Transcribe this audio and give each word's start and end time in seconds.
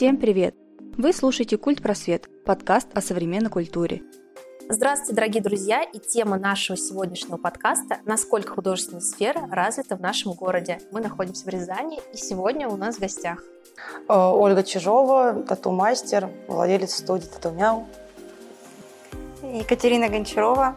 Всем 0.00 0.16
привет! 0.16 0.54
Вы 0.96 1.12
слушаете 1.12 1.58
«Культ 1.58 1.82
Просвет»– 1.82 2.26
подкаст 2.46 2.88
о 2.94 3.02
современной 3.02 3.50
культуре. 3.50 4.00
Здравствуйте, 4.66 5.12
дорогие 5.12 5.42
друзья! 5.42 5.82
И 5.82 5.98
тема 5.98 6.38
нашего 6.38 6.78
сегодняшнего 6.78 7.36
подкаста– 7.36 7.98
насколько 8.06 8.54
художественная 8.54 9.02
сфера 9.02 9.46
развита 9.50 9.96
в 9.96 10.00
нашем 10.00 10.32
городе. 10.32 10.80
Мы 10.90 11.02
находимся 11.02 11.44
в 11.44 11.48
Рязани, 11.48 12.00
и 12.14 12.16
сегодня 12.16 12.66
у 12.66 12.78
нас 12.78 12.96
в 12.96 13.00
гостях 13.00 13.44
Э, 14.08 14.14
Ольга 14.14 14.62
Чижова, 14.62 15.34
тату-мастер, 15.46 16.30
владелец 16.48 16.94
студии 16.94 17.26
«Тату 17.26 17.50
Мяу». 17.50 17.86
Екатерина 19.42 20.08
Гончарова, 20.08 20.76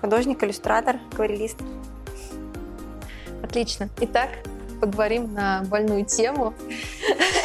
художник, 0.00 0.42
иллюстратор, 0.42 0.98
акварелист. 1.12 1.58
Отлично. 3.44 3.90
Итак, 4.00 4.30
поговорим 4.80 5.34
на 5.34 5.62
больную 5.70 6.04
тему. 6.04 6.52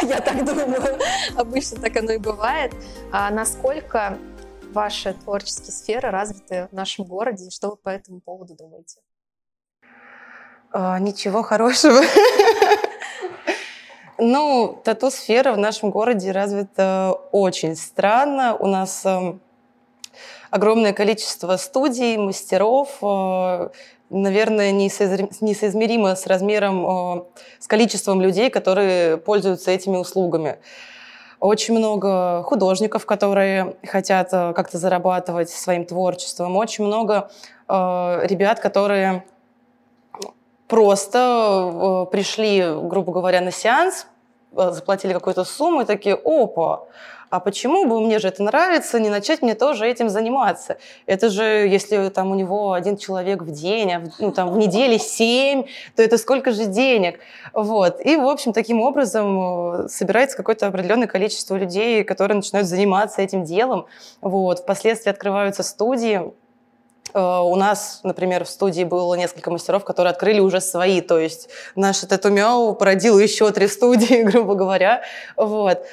Я 0.07 0.19
так 0.19 0.43
думаю, 0.45 0.99
обычно 1.37 1.79
так 1.79 1.95
оно 1.97 2.13
и 2.13 2.17
бывает. 2.17 2.73
А 3.11 3.29
насколько 3.29 4.17
ваши 4.73 5.13
творческие 5.13 5.71
сферы 5.71 6.09
развиты 6.09 6.67
в 6.71 6.75
нашем 6.75 7.05
городе, 7.05 7.49
что 7.51 7.69
вы 7.69 7.75
по 7.75 7.89
этому 7.89 8.19
поводу 8.19 8.55
думаете? 8.55 8.99
А, 10.71 10.99
ничего 10.99 11.43
хорошего. 11.43 12.01
Ну, 14.23 14.79
тату-сфера 14.83 15.51
в 15.51 15.57
нашем 15.57 15.89
городе 15.89 16.31
развита 16.31 17.17
очень 17.31 17.75
странно. 17.75 18.55
У 18.55 18.67
нас 18.67 19.03
э, 19.03 19.33
огромное 20.51 20.93
количество 20.93 21.57
студий, 21.57 22.17
мастеров, 22.17 22.99
э, 23.01 23.69
наверное, 24.11 24.71
несоизмеримо 24.71 26.15
с 26.15 26.27
размером, 26.27 26.85
э, 27.17 27.23
с 27.59 27.67
количеством 27.67 28.21
людей, 28.21 28.49
которые 28.49 29.17
пользуются 29.17 29.71
этими 29.71 29.97
услугами. 29.97 30.57
Очень 31.39 31.77
много 31.77 32.43
художников, 32.43 33.07
которые 33.07 33.75
хотят 33.83 34.29
как-то 34.29 34.77
зарабатывать 34.77 35.49
своим 35.49 35.85
творчеством. 35.85 36.55
Очень 36.55 36.85
много 36.85 37.31
ребят, 37.67 38.59
которые 38.59 39.23
просто 40.67 42.07
пришли, 42.11 42.63
грубо 42.83 43.11
говоря, 43.11 43.41
на 43.41 43.49
сеанс, 43.49 44.05
Э, 44.05 44.10
заплатили 44.51 45.13
какую-то 45.13 45.43
сумму 45.43 45.81
и 45.81 45.85
такие, 45.85 46.15
опа, 46.15 46.87
а 47.31 47.39
почему 47.39 47.85
бы 47.85 48.01
мне 48.01 48.19
же 48.19 48.27
это 48.27 48.43
нравится, 48.43 48.99
не 48.99 49.09
начать 49.09 49.41
мне 49.41 49.55
тоже 49.55 49.87
этим 49.87 50.09
заниматься? 50.09 50.77
Это 51.05 51.29
же, 51.29 51.43
если 51.43 52.09
там 52.09 52.29
у 52.29 52.35
него 52.35 52.73
один 52.73 52.97
человек 52.97 53.41
в 53.41 53.51
день, 53.51 53.93
а 53.93 53.99
в, 53.99 54.11
ну, 54.19 54.33
там, 54.33 54.51
в 54.51 54.57
неделе 54.57 54.99
семь, 54.99 55.63
то 55.95 56.03
это 56.03 56.17
сколько 56.17 56.51
же 56.51 56.65
денег? 56.65 57.21
Вот. 57.53 58.05
И, 58.05 58.17
в 58.17 58.27
общем, 58.27 58.51
таким 58.51 58.81
образом 58.81 59.85
э, 59.85 59.87
собирается 59.87 60.35
какое-то 60.35 60.67
определенное 60.67 61.07
количество 61.07 61.55
людей, 61.55 62.03
которые 62.03 62.35
начинают 62.35 62.67
заниматься 62.67 63.21
этим 63.21 63.45
делом. 63.45 63.85
Вот. 64.19 64.59
Впоследствии 64.59 65.09
открываются 65.09 65.63
студии, 65.63 66.19
Э, 66.19 66.40
у 67.13 67.55
нас, 67.55 67.99
например, 68.03 68.45
в 68.45 68.49
студии 68.49 68.83
было 68.83 69.15
несколько 69.15 69.51
мастеров, 69.51 69.83
которые 69.83 70.11
открыли 70.11 70.39
уже 70.39 70.61
свои, 70.61 71.01
то 71.01 71.19
есть 71.19 71.49
наша 71.75 72.07
Татумяу 72.07 72.73
породила 72.75 73.19
еще 73.19 73.51
три 73.51 73.67
студии, 73.67 74.21
грубо 74.23 74.55
говоря. 74.55 75.01
Вот. 75.35 75.85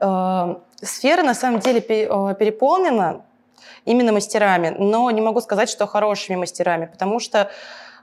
Э, 0.00 0.56
сфера 0.82 1.22
на 1.22 1.34
самом 1.34 1.60
деле 1.60 1.80
э, 1.80 2.34
переполнена 2.38 3.22
именно 3.84 4.12
мастерами, 4.12 4.74
но 4.78 5.10
не 5.10 5.20
могу 5.20 5.40
сказать, 5.40 5.68
что 5.68 5.86
хорошими 5.86 6.36
мастерами, 6.36 6.86
потому 6.86 7.20
что 7.20 7.50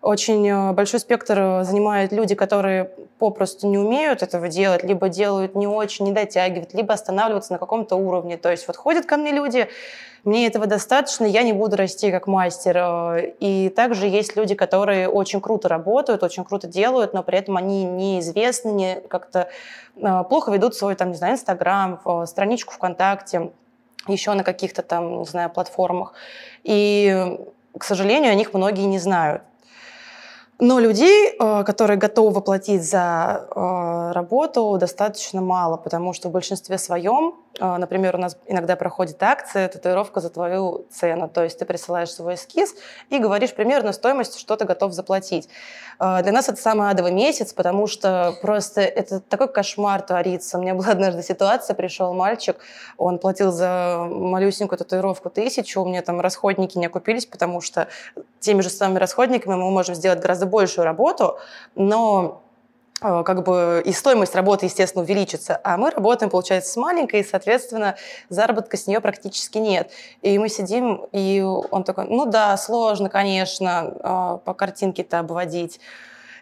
очень 0.02 0.74
большой 0.74 1.02
спектр 1.02 1.62
занимают 1.64 2.14
люди, 2.14 2.34
которые 2.34 2.92
попросту 3.18 3.68
не 3.68 3.78
умеют 3.78 4.24
этого 4.24 4.48
делать, 4.48 4.84
либо 4.84 5.10
делают 5.10 5.56
не 5.56 5.68
очень, 5.68 6.06
не 6.06 6.14
дотягивают, 6.14 6.74
либо 6.74 6.94
останавливаются 6.94 7.52
на 7.52 7.60
каком-то 7.60 7.98
уровне. 7.98 8.38
То 8.38 8.50
есть 8.50 8.66
вот 8.68 8.78
ходят 8.78 9.06
ко 9.06 9.18
мне 9.18 9.32
люди, 9.32 9.68
мне 10.24 10.48
этого 10.48 10.68
достаточно, 10.68 11.26
я 11.26 11.44
не 11.44 11.54
буду 11.54 11.78
расти 11.78 12.12
как 12.12 12.28
мастер. 12.28 12.78
Э, 12.78 13.34
и 13.40 13.70
также 13.70 14.08
есть 14.08 14.36
люди, 14.36 14.56
которые 14.56 15.08
очень 15.08 15.42
круто 15.42 15.70
работают, 15.70 16.24
очень 16.24 16.44
круто 16.44 16.68
делают, 16.68 17.14
но 17.14 17.24
при 17.24 17.38
этом 17.38 17.58
они 17.58 17.84
неизвестны, 17.86 18.70
не 18.70 19.02
как-то 19.08 19.50
э, 19.96 20.24
плохо 20.28 20.52
ведут 20.52 20.76
свой, 20.76 20.96
там, 20.96 21.12
не 21.12 21.16
знаю, 21.16 21.36
Инстаграм, 21.36 22.00
страничку 22.26 22.74
ВКонтакте, 22.74 23.52
еще 24.08 24.34
на 24.34 24.44
каких-то 24.44 24.82
там, 24.82 25.20
не 25.20 25.26
знаю, 25.26 25.50
платформах. 25.50 26.14
И, 26.64 27.38
к 27.78 27.84
сожалению, 27.84 28.32
о 28.32 28.36
них 28.36 28.54
многие 28.54 28.86
не 28.86 29.00
знают. 29.00 29.44
Но 30.62 30.80
людей, 30.80 31.30
э, 31.40 31.64
которые 31.64 31.98
готовы 31.98 32.32
воплотить 32.32 32.84
за 32.84 33.48
работу, 34.14 34.78
достаточно 34.78 35.40
мало, 35.40 35.78
потому 35.78 36.12
что 36.12 36.28
в 36.28 36.32
большинстве 36.34 36.78
своем 36.78 37.36
например, 37.60 38.16
у 38.16 38.20
нас 38.20 38.38
иногда 38.48 38.76
проходит 38.76 39.22
акция 39.22 39.68
«Татуировка 39.68 40.22
за 40.22 40.30
твою 40.30 40.86
цену». 40.90 41.28
То 41.30 41.44
есть 41.44 41.60
ты 41.60 41.66
присылаешь 41.66 42.12
свой 42.12 42.36
эскиз 42.36 42.76
и 43.10 43.20
говоришь 43.20 43.54
примерно 43.54 43.92
стоимость, 43.92 44.40
что 44.40 44.56
ты 44.56 44.66
готов 44.66 44.94
заплатить. 44.94 45.50
А, 45.98 46.22
для 46.22 46.32
нас 46.32 46.48
это 46.48 46.62
самый 46.62 46.90
адовый 46.90 47.12
месяц, 47.12 47.54
потому 47.54 47.88
что 47.88 48.34
просто 48.42 48.82
это 48.82 49.20
такой 49.20 49.52
кошмар 49.52 50.02
творится. 50.02 50.58
У 50.58 50.62
меня 50.62 50.74
была 50.74 50.92
однажды 50.92 51.24
ситуация, 51.24 51.74
пришел 51.74 52.14
мальчик, 52.14 52.58
он 52.98 53.20
платил 53.20 53.52
за 53.52 54.08
малюсенькую 54.10 54.78
татуировку 54.78 55.30
тысячу, 55.30 55.82
у 55.82 55.86
меня 55.86 56.02
там 56.02 56.22
расходники 56.22 56.78
не 56.78 56.86
окупились, 56.86 57.26
потому 57.26 57.62
что 57.62 57.88
теми 58.40 58.62
же 58.62 58.70
самыми 58.70 59.00
расходниками 59.00 59.56
мы 59.56 59.70
можем 59.72 59.96
сделать 59.96 60.20
гораздо 60.20 60.46
большую 60.46 60.86
работу, 60.86 61.40
но 61.76 62.42
как 63.00 63.44
бы 63.44 63.82
и 63.86 63.92
стоимость 63.92 64.36
работы, 64.36 64.66
естественно, 64.66 65.04
увеличится. 65.04 65.60
А 65.64 65.78
мы 65.78 65.90
работаем, 65.90 66.30
получается, 66.30 66.72
с 66.72 66.76
маленькой, 66.76 67.22
и, 67.22 67.24
соответственно, 67.24 67.96
заработка 68.30 68.78
с 68.78 68.88
нее 68.88 69.00
практически 69.00 69.58
нет. 69.58 69.92
И 70.22 70.38
мы 70.38 70.50
сидим, 70.50 71.06
и 71.12 71.42
он 71.42 71.84
такой, 71.84 72.06
ну 72.06 72.26
да, 72.26 72.56
сложно, 72.58 73.10
конечно, 73.10 73.94
э, 73.94 74.46
по 74.46 74.54
картинке-то 74.54 75.20
обводить. 75.20 75.80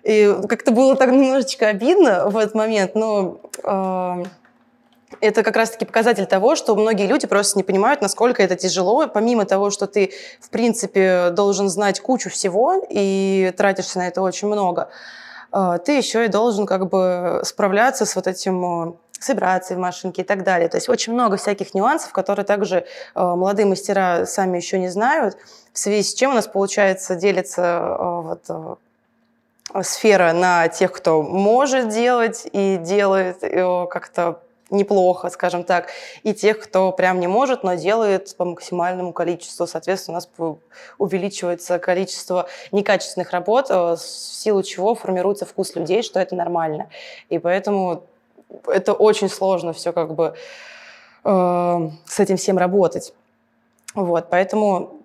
И 0.03 0.35
как-то 0.47 0.71
было 0.71 0.95
так 0.95 1.11
немножечко 1.11 1.67
обидно 1.67 2.29
в 2.29 2.37
этот 2.37 2.55
момент, 2.55 2.95
но 2.95 3.39
э, 3.63 4.23
это 5.21 5.43
как 5.43 5.55
раз-таки 5.55 5.85
показатель 5.85 6.25
того, 6.25 6.55
что 6.55 6.75
многие 6.75 7.07
люди 7.07 7.27
просто 7.27 7.57
не 7.57 7.63
понимают, 7.63 8.01
насколько 8.01 8.41
это 8.41 8.55
тяжело. 8.55 9.07
Помимо 9.07 9.45
того, 9.45 9.69
что 9.69 9.87
ты, 9.87 10.11
в 10.39 10.49
принципе, 10.49 11.29
должен 11.31 11.69
знать 11.69 11.99
кучу 11.99 12.29
всего 12.29 12.83
и 12.89 13.53
тратишься 13.57 13.99
на 13.99 14.07
это 14.07 14.21
очень 14.21 14.47
много, 14.47 14.83
а, 14.83 14.89
ты 15.51 15.97
еще 15.97 16.25
и 16.25 16.27
должен 16.27 16.65
как 16.65 16.89
бы 16.89 17.41
справляться 17.43 18.05
с 18.05 18.15
вот 18.15 18.27
этим 18.27 18.97
с 19.19 19.29
вибрацией 19.29 19.77
в 19.77 19.81
машинке 19.81 20.21
и 20.21 20.25
так 20.25 20.43
далее. 20.43 20.69
То 20.69 20.77
есть 20.77 20.89
очень 20.89 21.13
много 21.13 21.37
всяких 21.37 21.73
нюансов, 21.73 22.11
которые 22.11 22.45
также 22.45 22.85
а, 23.13 23.35
молодые 23.35 23.65
мастера 23.65 24.25
сами 24.25 24.57
еще 24.57 24.79
не 24.79 24.89
знают, 24.89 25.37
в 25.73 25.79
связи 25.79 26.03
с 26.03 26.13
чем 26.13 26.31
у 26.31 26.33
нас, 26.35 26.47
получается, 26.47 27.15
делится 27.15 27.63
а, 27.63 28.21
вот, 28.21 28.79
сфера 29.85 30.33
на 30.33 30.67
тех, 30.69 30.91
кто 30.91 31.21
может 31.21 31.89
делать 31.89 32.47
и 32.51 32.77
делает 32.77 33.39
как-то 33.89 34.39
неплохо, 34.69 35.29
скажем 35.29 35.63
так, 35.63 35.89
и 36.23 36.33
тех, 36.33 36.59
кто 36.59 36.91
прям 36.91 37.19
не 37.19 37.27
может, 37.27 37.63
но 37.63 37.75
делает 37.75 38.35
по 38.35 38.45
максимальному 38.45 39.13
количеству. 39.13 39.65
Соответственно, 39.67 40.17
у 40.17 40.43
нас 40.43 40.59
увеличивается 40.97 41.79
количество 41.79 42.47
некачественных 42.71 43.31
работ, 43.31 43.67
э, 43.69 43.95
в 43.95 43.97
силу 43.97 44.63
чего 44.63 44.95
формируется 44.95 45.45
вкус 45.45 45.75
людей, 45.75 46.03
что 46.03 46.19
это 46.19 46.35
нормально. 46.35 46.89
И 47.29 47.39
поэтому 47.39 48.03
это 48.67 48.93
очень 48.93 49.29
сложно 49.29 49.73
все 49.73 49.93
как 49.93 50.13
бы 50.13 50.35
э, 51.23 51.89
с 52.05 52.19
этим 52.19 52.37
всем 52.37 52.57
работать. 52.57 53.13
Вот, 53.95 54.29
поэтому 54.29 54.96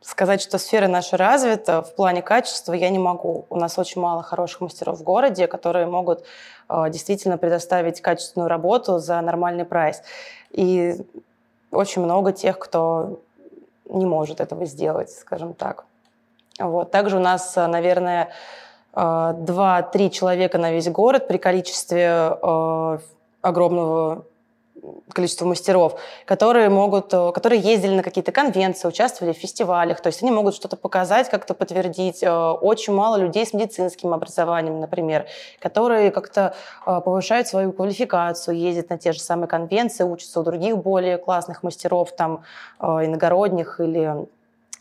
сказать, 0.00 0.40
что 0.40 0.58
сфера 0.58 0.88
наша 0.88 1.16
развита 1.16 1.82
в 1.82 1.94
плане 1.94 2.22
качества 2.22 2.72
я 2.72 2.88
не 2.88 2.98
могу. 2.98 3.46
У 3.50 3.56
нас 3.56 3.78
очень 3.78 4.00
мало 4.00 4.22
хороших 4.22 4.60
мастеров 4.60 4.98
в 4.98 5.02
городе, 5.02 5.46
которые 5.46 5.86
могут 5.86 6.24
э, 6.68 6.90
действительно 6.90 7.36
предоставить 7.36 8.00
качественную 8.00 8.48
работу 8.48 8.98
за 8.98 9.20
нормальный 9.20 9.64
прайс. 9.64 10.02
И 10.50 10.96
очень 11.70 12.02
много 12.02 12.32
тех, 12.32 12.58
кто 12.58 13.20
не 13.84 14.06
может 14.06 14.40
этого 14.40 14.64
сделать, 14.64 15.10
скажем 15.10 15.52
так. 15.54 15.84
Вот. 16.58 16.90
Также 16.90 17.16
у 17.16 17.20
нас, 17.20 17.54
наверное, 17.56 18.30
э, 18.94 19.34
два-три 19.36 20.10
человека 20.10 20.58
на 20.58 20.72
весь 20.72 20.88
город 20.88 21.28
при 21.28 21.36
количестве 21.36 22.36
э, 22.40 22.98
огромного 23.42 24.24
количество 25.12 25.44
мастеров, 25.44 25.98
которые 26.24 26.68
могут, 26.68 27.12
э, 27.12 27.32
которые 27.32 27.60
ездили 27.60 27.96
на 27.96 28.02
какие-то 28.02 28.32
конвенции, 28.32 28.88
участвовали 28.88 29.32
в 29.32 29.36
фестивалях, 29.36 30.00
то 30.00 30.08
есть 30.08 30.22
они 30.22 30.30
могут 30.30 30.54
что-то 30.54 30.76
показать, 30.76 31.28
как-то 31.28 31.54
подтвердить. 31.54 32.22
Э, 32.22 32.50
очень 32.50 32.92
мало 32.94 33.16
людей 33.16 33.46
с 33.46 33.52
медицинским 33.52 34.12
образованием, 34.12 34.80
например, 34.80 35.26
которые 35.60 36.10
как-то 36.10 36.54
э, 36.86 37.00
повышают 37.00 37.48
свою 37.48 37.72
квалификацию, 37.72 38.56
ездят 38.56 38.90
на 38.90 38.98
те 38.98 39.12
же 39.12 39.20
самые 39.20 39.48
конвенции, 39.48 40.04
учатся 40.04 40.40
у 40.40 40.42
других 40.42 40.78
более 40.78 41.18
классных 41.18 41.62
мастеров, 41.62 42.12
там, 42.12 42.44
иногородних 42.80 43.80
или 43.80 44.26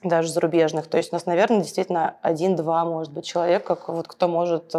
даже 0.03 0.29
зарубежных. 0.29 0.87
То 0.87 0.97
есть 0.97 1.11
у 1.11 1.15
нас, 1.15 1.25
наверное, 1.25 1.61
действительно 1.61 2.15
один-два, 2.21 2.85
может 2.85 3.11
быть, 3.11 3.25
человека, 3.25 3.77
вот, 3.87 4.07
кто 4.07 4.27
может 4.27 4.73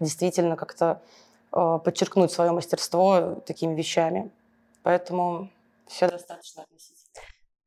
действительно 0.00 0.56
как-то 0.56 1.00
подчеркнуть 1.50 2.32
свое 2.32 2.50
мастерство 2.50 3.36
такими 3.46 3.74
вещами. 3.74 4.30
Поэтому 4.86 5.50
все 5.88 6.08
достаточно 6.08 6.62
относительно. 6.62 7.10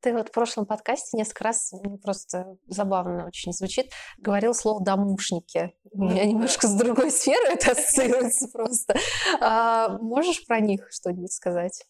Ты 0.00 0.14
вот 0.14 0.30
в 0.30 0.32
прошлом 0.32 0.64
подкасте 0.64 1.18
несколько 1.18 1.44
раз, 1.44 1.70
мне 1.72 1.98
просто 1.98 2.56
забавно 2.66 3.26
очень 3.26 3.52
звучит, 3.52 3.92
говорил 4.16 4.54
слово 4.54 4.82
«домушники». 4.82 5.74
У 5.92 6.04
меня 6.04 6.24
немножко 6.24 6.66
с 6.66 6.72
другой 6.72 7.10
сферы 7.10 7.52
это 7.52 7.72
ассоциируется 7.72 8.48
просто. 8.50 8.94
А 9.38 9.98
можешь 9.98 10.46
про 10.46 10.60
них 10.60 10.88
что-нибудь 10.90 11.30
сказать? 11.30 11.84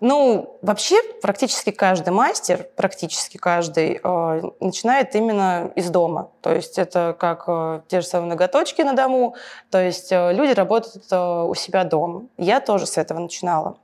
Ну, 0.00 0.58
вообще 0.62 0.96
практически 1.20 1.72
каждый 1.72 2.14
мастер, 2.14 2.66
практически 2.74 3.36
каждый, 3.36 4.00
э, 4.02 4.42
начинает 4.60 5.14
именно 5.14 5.70
из 5.76 5.90
дома. 5.90 6.32
То 6.40 6.54
есть 6.54 6.78
это 6.78 7.14
как 7.18 7.44
э, 7.48 7.82
те 7.88 8.00
же 8.00 8.06
самые 8.06 8.30
ноготочки 8.30 8.80
на 8.80 8.94
дому. 8.94 9.34
То 9.70 9.78
есть 9.78 10.10
э, 10.10 10.32
люди 10.32 10.52
работают 10.52 11.04
э, 11.12 11.42
у 11.42 11.54
себя 11.54 11.84
дома. 11.84 12.28
Я 12.38 12.60
тоже 12.60 12.86
с 12.86 12.96
этого 12.96 13.18
начинала. 13.18 13.76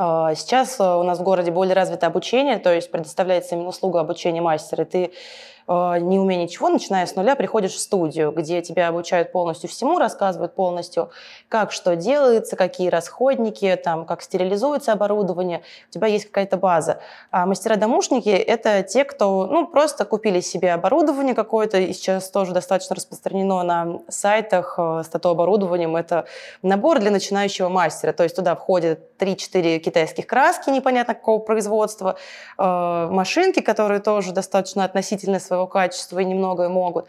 Э, 0.00 0.34
сейчас 0.34 0.80
э, 0.80 0.84
у 0.84 1.02
нас 1.02 1.18
в 1.18 1.22
городе 1.22 1.50
более 1.50 1.74
развито 1.74 2.06
обучение, 2.06 2.58
то 2.58 2.72
есть 2.74 2.90
предоставляется 2.90 3.54
именно 3.54 3.68
услуга 3.68 4.00
обучения 4.00 4.40
мастера. 4.40 4.84
Ты 4.84 5.12
Э, 5.59 5.59
не 5.68 6.18
умея 6.18 6.42
ничего, 6.42 6.68
начиная 6.68 7.06
с 7.06 7.14
нуля, 7.16 7.36
приходишь 7.36 7.72
в 7.72 7.78
студию, 7.78 8.32
где 8.32 8.62
тебя 8.62 8.88
обучают 8.88 9.32
полностью 9.32 9.68
всему, 9.68 9.98
рассказывают 9.98 10.54
полностью, 10.54 11.10
как 11.48 11.72
что 11.72 11.96
делается, 11.96 12.56
какие 12.56 12.88
расходники, 12.88 13.78
там, 13.82 14.06
как 14.06 14.22
стерилизуется 14.22 14.92
оборудование. 14.92 15.62
У 15.88 15.92
тебя 15.92 16.06
есть 16.06 16.26
какая-то 16.26 16.56
база. 16.56 17.00
А 17.30 17.46
мастера-домушники– 17.46 18.28
это 18.28 18.82
те, 18.82 19.04
кто 19.04 19.46
ну, 19.46 19.66
просто 19.66 20.04
купили 20.04 20.40
себе 20.40 20.72
оборудование 20.72 21.34
какое-то, 21.34 21.78
и 21.78 21.92
сейчас 21.92 22.30
тоже 22.30 22.52
достаточно 22.52 22.96
распространено 22.96 23.62
на 23.62 24.00
сайтах 24.08 24.74
э, 24.78 25.02
с 25.04 25.08
тату-оборудованием. 25.08 25.96
Это 25.96 26.26
набор 26.62 26.98
для 26.98 27.10
начинающего 27.10 27.68
мастера. 27.68 28.12
То 28.12 28.22
есть 28.22 28.36
туда 28.36 28.54
входят 28.54 29.00
3-4 29.18 29.78
китайских 29.78 30.26
краски 30.26 30.70
непонятно 30.70 31.14
какого 31.14 31.38
производства, 31.38 32.16
э, 32.58 33.08
машинки, 33.10 33.60
которые 33.60 34.00
тоже 34.00 34.32
достаточно 34.32 34.84
относительно 34.84 35.38
своего 35.50 35.66
качества 35.66 36.20
и 36.20 36.24
немногое 36.24 36.68
могут, 36.68 37.06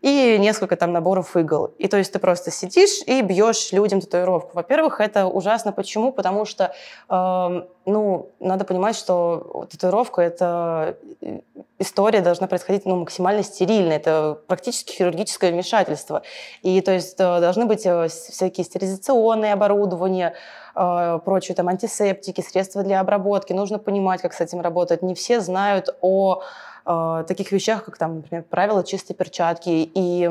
и 0.00 0.38
несколько 0.38 0.76
там 0.76 0.92
наборов 0.92 1.36
игл. 1.36 1.66
И 1.78 1.86
то 1.88 1.98
есть 1.98 2.12
ты 2.12 2.18
просто 2.18 2.50
сидишь 2.50 3.02
и 3.06 3.20
бьешь 3.20 3.72
людям 3.72 4.00
татуировку. 4.00 4.52
Во-первых, 4.54 5.00
это 5.00 5.26
ужасно. 5.26 5.72
Почему? 5.72 6.12
Потому 6.12 6.46
что, 6.46 6.72
э, 7.08 7.66
ну, 7.84 8.30
надо 8.40 8.64
понимать, 8.64 8.96
что 8.96 9.66
татуировка— 9.70 10.22
это 10.22 10.96
э, 11.20 11.40
история 11.78 12.22
должна 12.22 12.46
происходить 12.46 12.86
ну, 12.86 12.96
максимально 12.96 13.42
стерильно. 13.42 13.92
Это 13.92 14.38
практически 14.46 14.92
хирургическое 14.92 15.52
вмешательство. 15.52 16.22
И 16.62 16.80
то 16.80 16.92
есть 16.92 17.16
э, 17.20 17.40
должны 17.40 17.66
быть 17.66 17.84
э, 17.84 18.08
всякие 18.08 18.64
стерилизационные 18.64 19.52
оборудования, 19.52 20.34
прочие 20.72 21.56
там 21.56 21.68
антисептики, 21.68 22.40
средства 22.40 22.84
для 22.84 23.00
обработки. 23.00 23.52
Нужно 23.52 23.80
понимать, 23.80 24.22
как 24.22 24.32
с 24.32 24.40
этим 24.40 24.60
работать. 24.60 25.02
Не 25.02 25.16
все 25.16 25.40
знают 25.40 25.94
о 26.00 26.42
э, 26.86 27.24
таких 27.26 27.52
вещах, 27.52 27.84
как 27.84 27.98
там, 27.98 28.16
например, 28.16 28.44
правила 28.44 28.84
чистой 28.84 29.14
перчатки. 29.14 29.90
И 29.94 30.30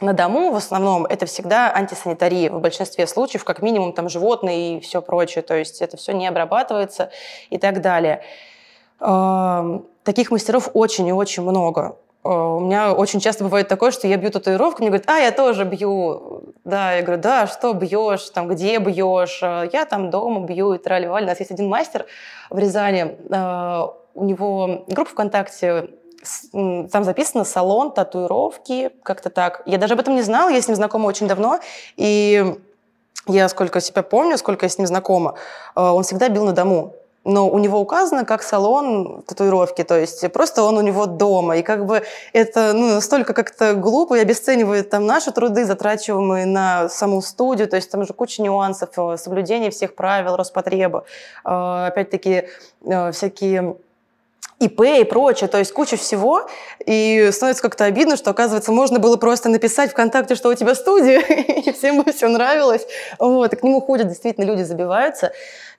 на 0.00 0.12
дому 0.12 0.50
в 0.50 0.56
основном 0.56 1.06
это 1.06 1.26
всегда 1.26 1.72
антисанитария. 1.74 2.50
В 2.50 2.60
большинстве 2.60 3.06
случаев, 3.06 3.44
как 3.44 3.62
минимум, 3.62 3.92
там 3.92 4.08
животные 4.08 4.78
и 4.78 4.80
все 4.80 5.00
прочее. 5.00 5.42
То 5.42 5.54
есть 5.54 5.82
это 5.82 5.96
все 5.96 6.12
не 6.12 6.26
обрабатывается 6.26 7.10
и 7.50 7.58
так 7.58 7.80
далее. 7.80 8.22
Э, 9.00 9.80
таких 10.02 10.30
мастеров 10.30 10.70
очень 10.74 11.06
и 11.06 11.12
очень 11.12 11.42
много. 11.42 11.96
Э, 12.24 12.28
у 12.28 12.60
меня 12.60 12.92
очень 12.92 13.20
часто 13.20 13.44
бывает 13.44 13.68
такое, 13.68 13.90
что 13.90 14.08
я 14.08 14.16
бью 14.16 14.30
татуировку, 14.30 14.80
мне 14.80 14.88
говорят, 14.88 15.08
а, 15.08 15.18
я 15.18 15.30
тоже 15.30 15.64
бью. 15.64 16.42
Да, 16.64 16.94
я 16.94 17.02
говорю, 17.02 17.20
да, 17.20 17.46
что 17.46 17.72
бьешь, 17.72 18.30
там, 18.30 18.48
где 18.48 18.78
бьешь? 18.78 19.40
«Э, 19.42 19.68
я 19.72 19.84
там 19.84 20.10
дома 20.10 20.46
бью 20.46 20.72
и 20.72 20.78
трали 20.78 21.06
У 21.06 21.12
нас 21.12 21.38
есть 21.38 21.50
один 21.50 21.68
мастер 21.68 22.06
в 22.50 22.58
Рязани, 22.58 23.16
у 24.14 24.24
него 24.24 24.84
группа 24.88 25.10
ВКонтакте, 25.10 25.90
там 26.52 27.04
записано 27.04 27.44
«Салон 27.44 27.92
татуировки», 27.92 28.90
как-то 29.02 29.28
так. 29.28 29.62
Я 29.66 29.78
даже 29.78 29.94
об 29.94 30.00
этом 30.00 30.14
не 30.14 30.22
знала, 30.22 30.48
я 30.48 30.60
с 30.60 30.68
ним 30.68 30.76
знакома 30.76 31.06
очень 31.06 31.28
давно, 31.28 31.60
и 31.96 32.56
я 33.26 33.48
сколько 33.48 33.80
себя 33.80 34.02
помню, 34.02 34.38
сколько 34.38 34.64
я 34.64 34.70
с 34.70 34.78
ним 34.78 34.86
знакома, 34.86 35.34
э, 35.76 35.80
он 35.80 36.02
всегда 36.02 36.28
бил 36.28 36.44
на 36.44 36.52
дому 36.52 36.94
но 37.24 37.48
у 37.48 37.58
него 37.58 37.80
указано 37.80 38.24
как 38.24 38.42
салон 38.42 39.22
татуировки, 39.26 39.82
то 39.82 39.98
есть 39.98 40.30
просто 40.32 40.62
он 40.62 40.76
у 40.76 40.82
него 40.82 41.06
дома. 41.06 41.56
И 41.56 41.62
как 41.62 41.86
бы 41.86 42.02
это 42.32 42.72
ну, 42.74 42.94
настолько 42.94 43.32
как-то 43.32 43.74
глупо 43.74 44.14
и 44.14 44.20
обесценивает 44.20 44.90
там 44.90 45.06
наши 45.06 45.32
труды, 45.32 45.64
затрачиваемые 45.64 46.44
на 46.44 46.88
саму 46.88 47.22
студию, 47.22 47.66
то 47.66 47.76
есть 47.76 47.90
там 47.90 48.04
же 48.06 48.12
куча 48.12 48.42
нюансов, 48.42 48.90
э, 48.96 49.16
соблюдение 49.16 49.70
всех 49.70 49.94
правил 49.94 50.36
Роспотреба, 50.36 51.04
э, 51.44 51.86
опять-таки 51.86 52.48
всякие 53.12 53.76
ИП 54.60 54.80
и 54.82 55.04
прочее, 55.04 55.48
то 55.48 55.58
есть 55.58 55.72
куча 55.72 55.96
всего, 55.96 56.48
и 56.86 57.30
становится 57.32 57.62
как-то 57.62 57.84
обидно, 57.84 58.16
что, 58.16 58.30
оказывается, 58.30 58.72
можно 58.72 58.98
было 58.98 59.16
просто 59.16 59.48
написать 59.48 59.90
ВКонтакте, 59.90 60.36
что 60.36 60.48
у 60.48 60.54
тебя 60.54 60.74
студия, 60.74 61.20
и 61.20 61.72
всем 61.72 62.02
бы 62.02 62.12
все 62.12 62.28
нравилось, 62.28 62.86
вот, 63.18 63.52
и 63.52 63.56
к 63.56 63.62
нему 63.62 63.80
ходят, 63.80 64.08
действительно, 64.08 64.44
люди 64.44 64.62
забиваются, 64.62 65.32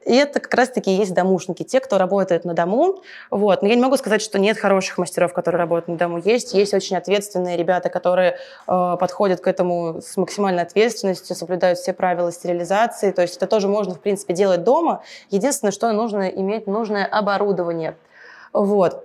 и 0.06 0.14
это 0.16 0.40
как 0.40 0.54
раз-таки 0.54 0.92
есть 0.92 1.14
домушники, 1.14 1.64
те, 1.64 1.80
кто 1.80 1.98
работает 1.98 2.44
на 2.44 2.54
дому, 2.54 3.02
вот, 3.32 3.62
но 3.62 3.70
я 3.70 3.76
не 3.76 3.82
могу 3.82 3.96
сказать, 3.98 4.22
что 4.22 4.40
нет 4.40 4.58
хороших 4.58 4.98
мастеров, 4.98 5.34
которые 5.34 5.60
работают 5.60 5.88
на 5.88 5.98
дому, 5.98 6.20
есть, 6.20 6.54
есть 6.54 6.74
очень 6.74 6.98
ответственные 6.98 7.58
ребята, 7.58 7.90
которые 7.90 8.38
э, 8.68 8.98
подходят 9.00 9.40
к 9.40 9.48
этому 9.48 10.02
с 10.02 10.18
максимальной 10.18 10.64
ответственностью, 10.64 11.36
соблюдают 11.36 11.80
все 11.80 11.94
правила 11.94 12.32
стерилизации, 12.32 13.12
то 13.12 13.22
есть 13.22 13.38
это 13.38 13.48
тоже 13.48 13.70
можно, 13.70 13.96
в 13.96 14.02
принципе, 14.02 14.34
делать 14.34 14.64
дома, 14.64 15.02
единственное, 15.32 15.72
что 15.72 15.92
нужно 15.94 16.28
иметь 16.28 16.68
нужное 16.68 17.06
оборудование, 17.06 17.96
вот. 18.56 19.04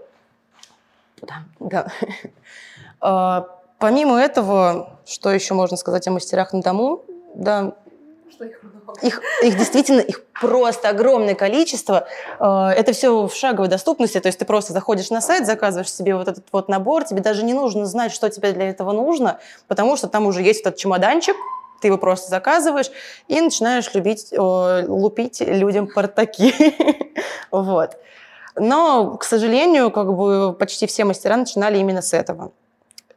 Да, 1.23 1.43
да. 1.59 1.87
А, 3.03 3.49
помимо 3.79 4.21
этого, 4.21 4.99
что 5.07 5.31
еще 5.31 5.55
можно 5.55 5.77
сказать 5.77 6.07
о 6.07 6.11
мастерах 6.11 6.53
на 6.53 6.61
дому? 6.61 7.03
Да, 7.35 7.75
их, 9.03 9.23
их 9.43 9.57
действительно, 9.57 10.01
их 10.01 10.25
просто 10.41 10.89
огромное 10.89 11.35
количество. 11.35 12.07
А, 12.39 12.73
это 12.73 12.93
все 12.93 13.27
в 13.27 13.35
шаговой 13.35 13.69
доступности, 13.69 14.21
то 14.21 14.27
есть 14.29 14.39
ты 14.39 14.45
просто 14.45 14.73
заходишь 14.73 15.11
на 15.11 15.21
сайт, 15.21 15.47
заказываешь 15.47 15.93
себе 15.93 16.15
вот 16.15 16.29
этот 16.29 16.47
вот 16.53 16.69
набор, 16.69 17.05
тебе 17.05 17.21
даже 17.21 17.45
не 17.45 17.55
нужно 17.55 17.87
знать, 17.87 18.13
что 18.13 18.29
тебе 18.29 18.53
для 18.53 18.69
этого 18.69 18.93
нужно, 18.93 19.41
потому 19.67 19.97
что 19.97 20.09
там 20.09 20.27
уже 20.27 20.43
есть 20.43 20.61
этот 20.61 20.77
чемоданчик, 20.77 21.37
ты 21.81 21.89
его 21.89 21.97
просто 21.97 22.29
заказываешь 22.29 22.91
и 23.29 23.41
начинаешь 23.41 23.93
любить, 23.95 24.33
лупить 24.33 25.41
людям 25.41 25.87
портаки. 25.87 26.53
вот. 27.51 27.97
Но, 28.57 29.17
к 29.17 29.25
сожалению, 29.25 29.91
как 29.91 30.15
бы 30.15 30.53
почти 30.53 30.87
все 30.87 31.05
мастера 31.05 31.37
начинали 31.37 31.79
именно 31.79 32.03
с 32.03 32.13
этого. 32.13 32.53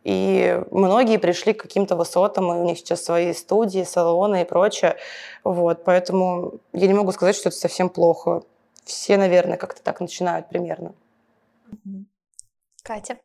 И 0.03 0.61
многие 0.69 1.17
пришли 1.17 1.53
к 1.53 1.61
каким-то 1.61 1.95
высотам, 1.95 2.51
и 2.51 2.59
у 2.59 2.65
них 2.65 2.77
сейчас 2.77 3.03
свои 3.05 3.33
студии, 3.33 3.83
салоны 3.83 4.41
и 4.41 4.45
прочее. 4.45 4.97
Вот, 5.43 5.83
поэтому 5.85 6.59
я 6.73 6.87
не 6.87 6.93
могу 6.93 7.11
сказать, 7.13 7.35
что 7.35 7.49
это 7.49 7.57
совсем 7.57 7.89
плохо. 7.89 8.43
Все, 8.83 9.17
наверное, 9.17 9.57
как-то 9.57 9.81
так 9.81 10.01
начинают 10.01 10.49
примерно. 10.49 10.93
Катя, 12.83 13.17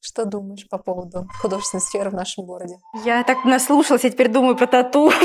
что 0.00 0.24
думаешь 0.24 0.66
по 0.68 0.78
поводу 0.78 1.28
художественной 1.42 1.82
сферы 1.82 2.08
в 2.08 2.14
нашем 2.14 2.44
городе? 2.44 2.78
Я 3.04 3.22
так 3.24 3.44
наслушалась, 3.44 4.04
я 4.04 4.10
теперь 4.10 4.28
думаю 4.28 4.56
про 4.56 4.66
тату. 4.66 5.12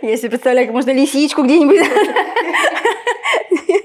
Себе 0.00 0.30
представляю, 0.30 0.66
как 0.66 0.74
можно 0.74 0.90
лисичку 0.90 1.42
где-нибудь. 1.42 1.86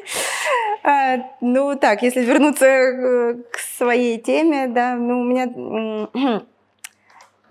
А, 0.83 1.17
ну 1.41 1.75
так, 1.75 2.01
если 2.01 2.21
вернуться 2.21 2.65
э, 2.65 3.33
к 3.51 3.59
своей 3.59 4.21
теме, 4.21 4.67
да, 4.67 4.95
ну 4.95 5.19
у 5.19 5.23
меня 5.25 5.49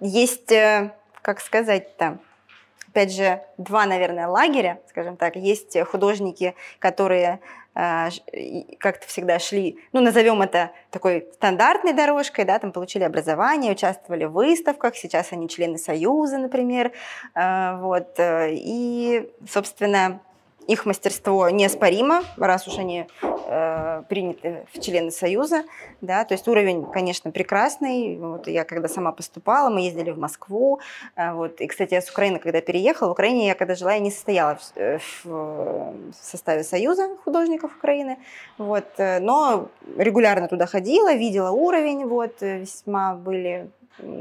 есть, 0.01 0.51
э, 0.53 0.95
как 1.21 1.41
сказать-то, 1.41 2.19
опять 2.89 3.13
же, 3.13 3.43
два, 3.59 3.85
наверное, 3.85 4.27
лагеря, 4.27 4.81
скажем 4.89 5.19
так. 5.19 5.37
Есть 5.37 5.79
художники, 5.83 6.55
которые 6.79 7.41
а, 7.75 8.09
как-то 8.79 9.07
всегда 9.07 9.39
шли, 9.39 9.79
ну, 9.93 10.01
назовем 10.01 10.41
это 10.41 10.71
такой 10.91 11.29
стандартной 11.35 11.93
дорожкой, 11.93 12.47
да, 12.47 12.59
там 12.59 12.73
получили 12.73 13.03
образование, 13.03 13.73
участвовали 13.73 14.25
в 14.25 14.33
выставках, 14.33 14.97
сейчас 14.97 15.33
они 15.33 15.47
члены 15.47 15.77
Союза, 15.77 16.39
например, 16.39 16.93
вот, 17.35 18.19
э, 18.19 18.53
и, 18.53 19.31
собственно, 19.47 20.23
их 20.67 20.87
мастерство 20.87 21.49
неоспоримо, 21.51 22.23
раз 22.37 22.67
уж 22.67 22.79
они 22.79 23.07
э, 23.23 24.03
приняты 24.09 24.67
в 24.73 24.81
члены 24.81 25.11
Союза. 25.11 25.65
Да, 26.01 26.25
то 26.25 26.35
есть 26.35 26.49
уровень, 26.49 26.85
конечно, 26.85 27.31
прекрасный. 27.31 28.17
Вот 28.19 28.49
я 28.49 28.65
когда 28.65 28.89
сама 28.89 29.13
поступала, 29.13 29.71
мы 29.71 29.83
ездили 29.83 30.11
в 30.11 30.19
Москву. 30.19 30.81
Э, 31.15 31.33
вот. 31.33 31.61
И, 31.61 31.67
кстати, 31.67 31.95
я 31.95 32.03
с 32.03 32.11
Украины, 32.11 32.39
когда 32.39 32.61
переехала, 32.61 33.09
в 33.09 33.13
Украине 33.13 33.47
я 33.47 33.55
когда 33.55 33.75
жила, 33.75 33.93
я 33.93 34.01
не 34.01 34.11
состояла 34.11 34.57
в, 34.57 34.77
э, 34.77 34.99
в, 35.25 35.95
составе 36.21 36.65
Союза 36.65 37.09
художников 37.25 37.77
Украины. 37.77 38.19
Вот. 38.59 38.87
Э, 38.99 39.21
но 39.21 39.69
регулярно 39.97 40.49
туда 40.49 40.67
ходила, 40.67 41.15
видела 41.15 41.51
уровень, 41.51 42.07
вот, 42.07 42.43
э, 42.43 42.59
весьма 42.59 43.15
были 43.15 43.71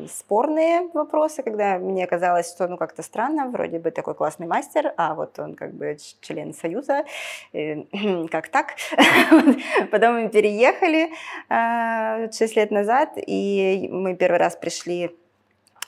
спорные 0.08 0.90
вопросы, 0.94 1.44
когда 1.44 1.78
мне 1.78 2.08
казалось, 2.08 2.50
что 2.50 2.68
ну 2.68 2.78
как-то 2.78 3.04
странно, 3.04 3.50
вроде 3.50 3.80
бы 3.80 3.92
такой 3.92 4.16
классный 4.16 4.48
мастер, 4.48 4.94
а 4.98 5.14
вот 5.16 5.38
он 5.40 5.56
как 5.56 5.74
бы 5.74 5.98
член 6.22 6.54
Союза, 6.54 7.06
э, 7.54 7.84
как 8.32 8.50
так? 8.50 8.76
Потом 9.92 10.22
мы 10.22 10.30
переехали 10.30 11.12
э, 11.50 12.32
6 12.32 12.56
лет 12.56 12.72
назад, 12.72 13.10
и 13.16 13.90
мы 13.92 14.16
первый 14.16 14.38
раз 14.38 14.56
пришли 14.56 15.16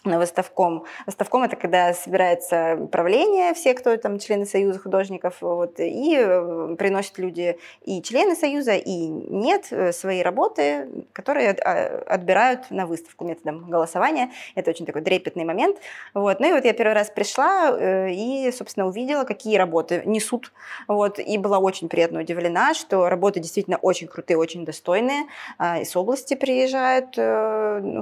на 0.08 0.18
выставком. 0.20 0.86
Выставком 1.06 1.44
это 1.44 1.56
когда 1.56 1.94
собирается 1.94 2.88
правление, 2.92 3.54
все, 3.54 3.74
кто 3.74 3.96
там 3.98 4.20
члены 4.20 4.46
Союза 4.46 4.80
художников, 4.80 5.38
вот, 5.42 5.80
и 5.80 6.16
э, 6.18 6.76
приносят 6.78 7.18
люди 7.18 7.58
и 7.84 8.02
члены 8.02 8.36
Союза, 8.36 8.76
и 8.76 9.08
нет 9.08 9.68
э, 9.72 9.92
свои 9.92 10.22
работы, 10.22 11.06
которые 11.14 11.52
а, 11.52 12.04
отбирают 12.08 12.72
на 12.72 12.86
выставку 12.86 13.26
методом 13.26 13.70
голосования. 13.70 14.32
Это 14.56 14.72
очень 14.72 14.86
такой 14.86 15.02
трепетный 15.02 15.46
момент. 15.46 15.78
Вот. 16.14 16.40
Ну 16.40 16.50
и 16.50 16.52
вот 16.54 16.66
я 16.66 16.74
первый 16.74 16.94
раз 16.94 17.10
пришла 17.10 17.72
э, 17.72 18.12
и, 18.12 18.52
собственно, 18.52 18.88
увидела, 18.88 19.24
какие 19.24 19.58
работы 19.58 20.04
несут. 20.06 20.52
Вот. 20.88 21.20
И 21.20 21.38
была 21.38 21.60
очень 21.60 21.90
приятно 21.90 22.22
удивлена, 22.22 22.74
что 22.74 23.10
работы 23.10 23.40
действительно 23.40 23.78
очень 23.78 24.08
крутые, 24.08 24.38
очень 24.38 24.66
достойные. 24.66 25.24
А, 25.58 25.80
из 25.80 25.96
области 25.96 26.36
приезжают 26.36 27.16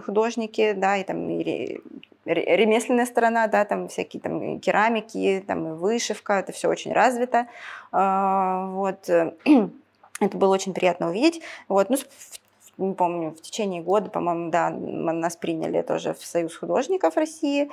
художники, 0.05 0.73
да, 0.73 0.97
и 0.97 1.03
там 1.03 1.27
ремесленная 2.25 3.05
сторона, 3.05 3.47
да, 3.47 3.65
там 3.65 3.87
всякие 3.87 4.21
там 4.21 4.59
керамики, 4.59 5.43
там 5.45 5.75
вышивка, 5.75 6.33
это 6.33 6.51
все 6.51 6.67
очень 6.69 6.93
развито. 6.93 7.47
А, 7.91 8.67
вот. 8.67 9.09
Это 10.21 10.37
было 10.37 10.53
очень 10.53 10.73
приятно 10.73 11.09
увидеть. 11.09 11.41
Вот. 11.67 11.89
Ну, 11.89 11.97
не 12.77 12.93
помню, 12.93 13.31
в 13.31 13.41
течение 13.41 13.81
года, 13.81 14.09
по-моему, 14.09 14.49
да, 14.49 14.69
нас 14.69 15.35
приняли 15.35 15.81
тоже 15.81 16.13
в 16.13 16.25
Союз 16.25 16.55
художников 16.55 17.17
России. 17.17 17.69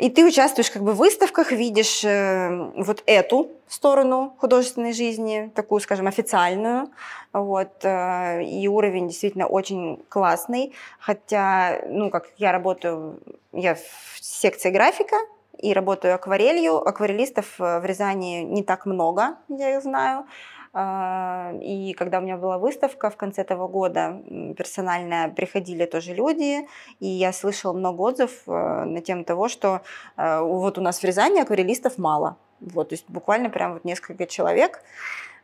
И 0.00 0.10
ты 0.10 0.26
участвуешь 0.26 0.70
как 0.70 0.82
бы 0.82 0.92
в 0.92 0.96
выставках, 0.96 1.52
видишь 1.52 2.04
э, 2.04 2.70
вот 2.76 3.02
эту 3.06 3.50
сторону 3.66 4.34
художественной 4.38 4.92
жизни, 4.92 5.50
такую, 5.54 5.80
скажем, 5.80 6.06
официальную. 6.06 6.88
Вот, 7.32 7.84
э, 7.84 8.44
и 8.44 8.68
уровень 8.68 9.08
действительно 9.08 9.46
очень 9.46 10.04
классный. 10.08 10.74
Хотя, 10.98 11.80
ну, 11.88 12.10
как 12.10 12.28
я 12.36 12.52
работаю, 12.52 13.20
я 13.52 13.74
в 13.74 13.80
секции 14.20 14.70
графика, 14.70 15.16
и 15.58 15.72
работаю 15.72 16.14
акварелью. 16.14 16.76
Акварелистов 16.86 17.58
э, 17.58 17.80
в 17.80 17.84
Рязани 17.84 18.42
не 18.42 18.62
так 18.62 18.86
много, 18.86 19.36
я 19.48 19.76
их 19.76 19.82
знаю. 19.82 20.26
А, 20.78 21.54
и 21.62 21.94
когда 21.94 22.18
у 22.18 22.20
меня 22.20 22.36
была 22.36 22.58
выставка 22.58 23.08
в 23.08 23.16
конце 23.16 23.40
этого 23.40 23.66
года, 23.66 24.20
персональная, 24.58 25.30
приходили 25.30 25.86
тоже 25.86 26.12
люди, 26.12 26.68
и 27.00 27.06
я 27.06 27.32
слышала 27.32 27.72
много 27.72 28.02
отзывов 28.02 28.42
э, 28.46 28.84
на 28.84 29.00
тему 29.00 29.24
того, 29.24 29.48
что 29.48 29.80
э, 30.18 30.40
вот 30.40 30.76
у 30.76 30.82
нас 30.82 30.98
в 30.98 31.04
Рязани 31.04 31.40
акварелистов 31.40 31.96
мало. 31.96 32.36
Вот, 32.60 32.90
то 32.90 32.92
есть 32.92 33.06
буквально 33.08 33.48
прям 33.48 33.72
вот 33.72 33.84
несколько 33.86 34.26
человек. 34.26 34.82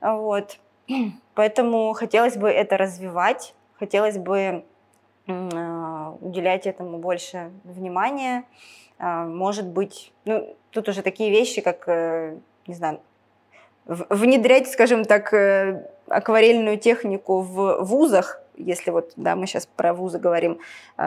Вот. 0.03 0.59
Поэтому 1.35 1.95
хотелось 1.95 2.37
бы 2.37 2.51
это 2.51 2.77
развивать, 2.77 3.55
хотелось 3.79 4.19
бы 4.19 4.65
э, 5.29 6.13
уделять 6.21 6.67
этому 6.67 6.99
больше 6.99 7.53
внимания. 7.65 8.45
А, 8.99 9.25
может 9.25 9.67
быть, 9.67 10.13
ну, 10.27 10.55
тут 10.73 10.91
уже 10.91 11.01
такие 11.01 11.31
вещи, 11.31 11.63
как, 11.63 11.87
не 12.67 12.75
знаю, 12.75 13.01
внедрять, 13.87 14.71
скажем 14.71 15.05
так, 15.05 15.33
э, 15.33 15.89
акварельную 16.09 16.79
технику 16.79 17.41
в 17.41 17.83
вузах, 17.83 18.41
если 18.57 18.91
вот, 18.91 19.13
да, 19.17 19.35
мы 19.35 19.47
сейчас 19.47 19.67
про 19.67 19.95
вузы 19.95 20.19
говорим, 20.19 20.59
э, 20.99 21.03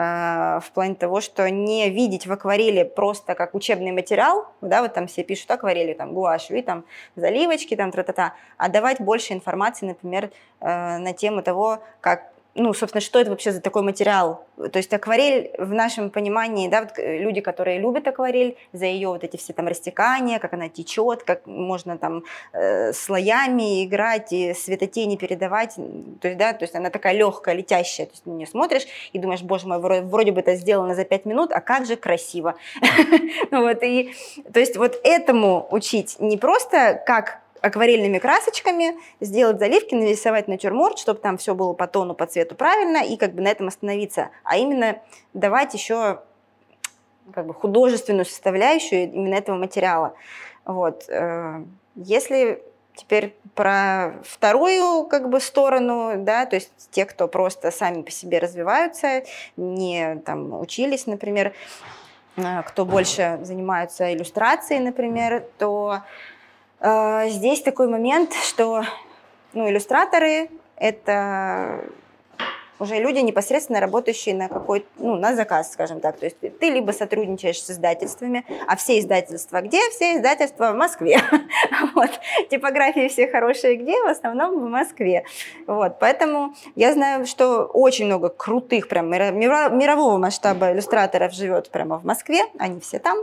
в 0.62 0.70
плане 0.74 0.94
того, 0.94 1.20
что 1.20 1.48
не 1.48 1.88
видеть 1.90 2.26
в 2.26 2.32
акварели 2.32 2.82
просто 2.82 3.34
как 3.34 3.54
учебный 3.54 3.92
материал, 3.92 4.48
да, 4.60 4.82
вот 4.82 4.94
там 4.94 5.06
все 5.06 5.22
пишут 5.22 5.50
акварели, 5.50 5.94
там, 5.94 6.12
гуашью, 6.12 6.58
и 6.58 6.62
там 6.62 6.84
заливочки, 7.14 7.76
там, 7.76 7.92
тра-та-та, 7.92 8.34
а 8.56 8.68
давать 8.68 9.00
больше 9.00 9.32
информации, 9.32 9.86
например, 9.86 10.30
э, 10.60 10.98
на 10.98 11.12
тему 11.12 11.42
того, 11.42 11.80
как 12.00 12.32
ну, 12.56 12.72
собственно, 12.74 13.00
что 13.00 13.20
это 13.20 13.30
вообще 13.30 13.52
за 13.52 13.60
такой 13.60 13.82
материал? 13.82 14.46
То 14.56 14.78
есть 14.78 14.92
акварель 14.92 15.50
в 15.58 15.72
нашем 15.72 16.10
понимании, 16.10 16.68
да, 16.68 16.82
вот 16.82 16.98
э, 16.98 17.18
люди, 17.18 17.40
которые 17.40 17.78
любят 17.78 18.08
акварель, 18.08 18.56
за 18.72 18.86
ее 18.86 19.08
вот 19.08 19.22
эти 19.22 19.36
все 19.36 19.52
там 19.52 19.68
растекания, 19.68 20.38
как 20.38 20.54
она 20.54 20.68
течет, 20.68 21.22
как 21.22 21.46
можно 21.46 21.98
там 21.98 22.24
э, 22.52 22.92
слоями 22.92 23.84
играть 23.84 24.32
и 24.32 24.54
светотени 24.54 25.16
передавать, 25.16 25.74
то 26.20 26.28
есть, 26.28 26.38
да, 26.38 26.52
то 26.54 26.64
есть 26.64 26.74
она 26.74 26.90
такая 26.90 27.12
легкая, 27.12 27.54
летящая, 27.54 28.06
то 28.06 28.12
есть 28.12 28.26
на 28.26 28.32
нее 28.32 28.46
смотришь 28.46 28.86
и 29.12 29.18
думаешь, 29.18 29.42
боже 29.42 29.68
мой, 29.68 29.78
вроде, 29.78 30.02
вроде 30.02 30.32
бы 30.32 30.40
это 30.40 30.54
сделано 30.54 30.94
за 30.94 31.04
пять 31.04 31.26
минут, 31.26 31.52
а 31.52 31.60
как 31.60 31.86
же 31.86 31.96
красиво. 31.96 32.56
Вот, 33.50 33.82
и, 33.82 34.14
то 34.52 34.60
есть 34.60 34.76
вот 34.76 34.98
этому 35.02 35.66
учить 35.70 36.16
не 36.18 36.36
просто 36.36 37.02
как 37.06 37.40
акварельными 37.62 38.18
красочками, 38.18 38.96
сделать 39.20 39.58
заливки, 39.58 39.94
нарисовать 39.94 40.48
натюрморт, 40.48 40.98
чтобы 40.98 41.20
там 41.20 41.38
все 41.38 41.54
было 41.54 41.72
по 41.72 41.86
тону, 41.86 42.14
по 42.14 42.26
цвету 42.26 42.54
правильно, 42.54 43.04
и 43.04 43.16
как 43.16 43.34
бы 43.34 43.42
на 43.42 43.48
этом 43.48 43.68
остановиться. 43.68 44.30
А 44.44 44.56
именно 44.56 44.98
давать 45.34 45.74
еще 45.74 46.20
как 47.32 47.46
бы 47.46 47.54
художественную 47.54 48.24
составляющую 48.24 49.04
именно 49.04 49.34
этого 49.34 49.56
материала. 49.56 50.14
Вот. 50.64 51.04
Э, 51.08 51.62
если 51.94 52.62
теперь 52.94 53.36
про 53.54 54.14
вторую 54.24 55.04
как 55.04 55.28
бы 55.28 55.40
сторону, 55.40 56.14
да, 56.16 56.46
то 56.46 56.56
есть 56.56 56.72
те, 56.90 57.04
кто 57.04 57.28
просто 57.28 57.70
сами 57.70 58.02
по 58.02 58.10
себе 58.10 58.38
развиваются, 58.38 59.22
не 59.56 60.16
там 60.24 60.58
учились, 60.58 61.06
например, 61.06 61.52
э, 62.36 62.62
кто 62.64 62.84
больше 62.84 63.38
занимается 63.42 64.12
иллюстрацией, 64.12 64.80
например, 64.80 65.44
то 65.58 66.02
здесь 66.80 67.62
такой 67.62 67.88
момент, 67.88 68.32
что 68.34 68.84
ну, 69.52 69.68
иллюстраторы— 69.68 70.50
это 70.76 71.84
уже 72.78 72.98
люди, 72.98 73.18
непосредственно 73.18 73.80
работающие 73.80 74.34
на 74.34 74.48
какой 74.48 74.84
ну, 74.98 75.16
на 75.16 75.34
заказ, 75.34 75.72
скажем 75.72 76.00
так. 76.00 76.18
То 76.18 76.26
есть 76.26 76.38
ты 76.40 76.70
либо 76.70 76.92
сотрудничаешь 76.92 77.62
с 77.62 77.70
издательствами, 77.70 78.44
а 78.66 78.76
все 78.76 78.98
издательства 78.98 79.60
где? 79.60 79.80
Все 79.90 80.16
издательства 80.16 80.72
в 80.72 80.76
Москве. 80.76 81.20
вот. 81.94 82.10
Типографии 82.50 83.08
все 83.08 83.28
хорошие 83.28 83.76
где? 83.76 84.02
В 84.02 84.08
основном 84.08 84.60
в 84.60 84.68
Москве. 84.68 85.24
Вот. 85.66 85.98
Поэтому 85.98 86.54
я 86.74 86.92
знаю, 86.92 87.26
что 87.26 87.64
очень 87.64 88.06
много 88.06 88.28
крутых, 88.28 88.88
прям 88.88 89.10
мирового 89.10 90.18
масштаба 90.18 90.72
иллюстраторов 90.72 91.32
живет 91.32 91.70
прямо 91.70 91.98
в 91.98 92.04
Москве, 92.04 92.44
они 92.58 92.80
все 92.80 92.98
там. 92.98 93.18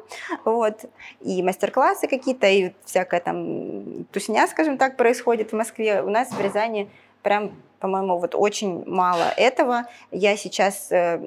Вот. 0.45 0.85
И 1.21 1.41
мастер-классы 1.43 2.07
какие-то, 2.07 2.47
и 2.47 2.71
всякая 2.85 3.19
там 3.19 4.05
тусня, 4.11 4.47
скажем 4.47 4.77
так, 4.77 4.97
происходит 4.97 5.51
в 5.51 5.55
Москве. 5.55 6.01
У 6.01 6.09
нас 6.09 6.29
в 6.31 6.41
Рязани 6.41 6.89
прям 7.21 7.51
по-моему, 7.83 8.17
вот 8.17 8.33
очень 8.33 8.85
мало 8.85 9.33
этого. 9.35 9.87
Я 10.09 10.37
сейчас 10.37 10.89
э, 10.89 11.19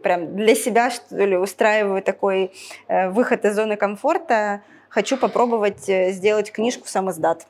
прям 0.00 0.36
для 0.36 0.54
себя, 0.54 0.90
что 0.90 1.16
ли, 1.16 1.36
устраиваю 1.36 2.04
такой 2.04 2.52
э, 2.86 3.08
выход 3.08 3.44
из 3.44 3.56
зоны 3.56 3.74
комфорта. 3.76 4.62
Хочу 4.88 5.16
попробовать 5.16 5.88
э, 5.88 6.12
сделать 6.12 6.52
книжку 6.52 6.86
сам 6.86 7.10
издат. 7.10 7.48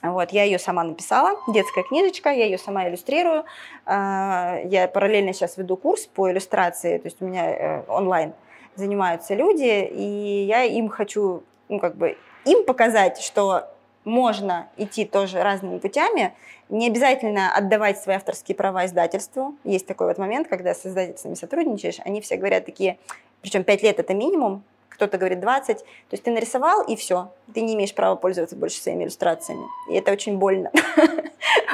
Вот, 0.00 0.30
я 0.30 0.44
ее 0.44 0.60
сама 0.60 0.84
написала, 0.84 1.36
детская 1.48 1.82
книжечка, 1.82 2.30
я 2.30 2.44
ее 2.44 2.56
сама 2.56 2.88
иллюстрирую. 2.88 3.42
Э, 3.84 4.60
я 4.66 4.86
параллельно 4.86 5.32
сейчас 5.32 5.56
веду 5.56 5.76
курс 5.76 6.06
по 6.06 6.30
иллюстрации, 6.30 6.98
то 6.98 7.08
есть 7.08 7.20
у 7.20 7.24
меня 7.24 7.82
онлайн 7.88 8.32
занимаются 8.76 9.34
люди, 9.34 9.88
и 9.90 10.44
я 10.46 10.62
им 10.62 10.88
хочу, 10.88 11.42
ну, 11.68 11.80
как 11.80 11.96
бы, 11.96 12.16
им 12.44 12.64
показать, 12.64 13.18
что 13.18 13.73
можно 14.04 14.68
идти 14.76 15.04
тоже 15.04 15.42
разными 15.42 15.78
путями, 15.78 16.34
не 16.68 16.88
обязательно 16.88 17.54
отдавать 17.54 18.00
свои 18.00 18.16
авторские 18.16 18.56
права 18.56 18.86
издательству. 18.86 19.54
Есть 19.64 19.86
такой 19.86 20.08
вот 20.08 20.18
момент, 20.18 20.48
когда 20.48 20.74
с 20.74 20.86
издательствами 20.86 21.34
сотрудничаешь, 21.34 22.00
они 22.04 22.20
все 22.20 22.36
говорят 22.36 22.66
такие, 22.66 22.98
причем 23.42 23.64
5 23.64 23.82
лет 23.82 23.98
это 23.98 24.14
минимум, 24.14 24.62
кто-то 24.94 25.18
говорит 25.18 25.40
20. 25.40 25.78
То 25.78 25.84
есть 26.12 26.22
ты 26.22 26.30
нарисовал, 26.30 26.82
и 26.82 26.96
все. 26.96 27.30
Ты 27.52 27.60
не 27.60 27.74
имеешь 27.74 27.94
права 27.94 28.16
пользоваться 28.16 28.56
больше 28.56 28.80
своими 28.80 29.04
иллюстрациями. 29.04 29.66
И 29.90 29.94
это 29.94 30.12
очень 30.12 30.38
больно. 30.38 30.70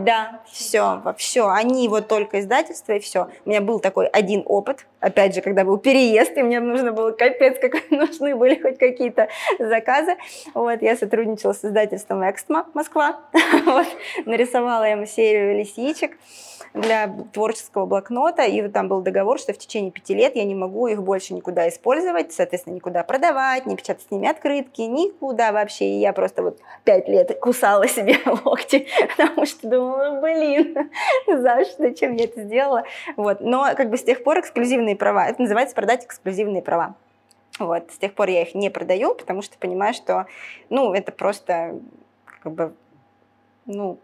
Да, 0.00 0.40
все, 0.50 1.02
все. 1.16 1.48
Они 1.48 1.88
вот 1.88 2.08
только 2.08 2.40
издательство, 2.40 2.92
и 2.92 3.00
все. 3.00 3.28
У 3.44 3.48
меня 3.48 3.60
был 3.60 3.80
такой 3.80 4.06
один 4.06 4.42
опыт, 4.46 4.86
опять 5.00 5.34
же, 5.34 5.40
когда 5.40 5.64
был 5.64 5.78
переезд, 5.78 6.36
и 6.36 6.42
мне 6.42 6.60
нужно 6.60 6.92
было 6.92 7.12
капец, 7.12 7.58
как 7.60 7.72
нужны 7.90 8.34
были 8.36 8.60
хоть 8.60 8.78
какие-то 8.78 9.28
заказы. 9.58 10.16
Вот, 10.54 10.82
я 10.82 10.96
сотрудничала 10.96 11.52
с 11.52 11.64
издательством 11.64 12.28
«Экстма» 12.28 12.66
Москва. 12.74 13.20
вот, 13.64 13.86
нарисовала 14.26 14.88
им 14.88 15.06
серию 15.06 15.58
лисичек. 15.58 16.12
для 16.74 17.08
творческого 17.32 17.86
блокнота, 17.86 18.44
и 18.44 18.60
вот 18.62 18.72
там 18.72 18.88
был 18.88 19.00
договор, 19.00 19.38
что 19.38 19.52
в 19.52 19.58
течение 19.58 19.90
пяти 19.90 20.14
лет 20.14 20.36
я 20.36 20.44
не 20.44 20.54
могу 20.54 20.86
их 20.86 21.02
больше 21.02 21.34
никуда 21.34 21.68
использовать, 21.68 22.32
соответственно, 22.32 22.74
никуда 22.74 23.02
продавать, 23.02 23.66
не 23.66 23.76
печатать 23.76 24.06
с 24.06 24.10
ними 24.10 24.28
открытки, 24.28 24.82
никуда 24.82 25.52
вообще. 25.52 25.86
И 25.86 25.98
я 25.98 26.12
просто 26.12 26.42
вот 26.42 26.58
пять 26.84 27.08
лет 27.08 27.38
кусала 27.40 27.88
себе 27.88 28.18
локти, 28.44 28.86
потому 29.16 29.46
что 29.48 29.68
думала, 29.68 30.10
«Ну, 30.10 30.20
блин, 30.20 30.90
за 31.26 31.64
что, 31.64 31.82
зачем 31.82 32.14
я 32.14 32.24
это 32.24 32.42
сделала? 32.42 32.84
Вот. 33.16 33.40
Но 33.40 33.74
как 33.76 33.90
бы 33.90 33.96
с 33.96 34.04
тех 34.04 34.22
пор 34.22 34.40
эксклюзивные 34.40 34.96
права, 34.96 35.26
это 35.28 35.42
называется 35.42 35.74
продать 35.74 36.04
эксклюзивные 36.04 36.62
права. 36.62 36.94
Вот. 37.58 37.90
С 37.90 37.98
тех 37.98 38.14
пор 38.14 38.28
я 38.28 38.42
их 38.42 38.54
не 38.54 38.70
продаю, 38.70 39.14
потому 39.14 39.42
что 39.42 39.58
понимаю, 39.58 39.94
что, 39.94 40.26
ну, 40.70 40.92
это 40.94 41.10
просто 41.10 41.80
как 42.42 42.52
бы, 42.52 42.74
ну, 43.66 43.98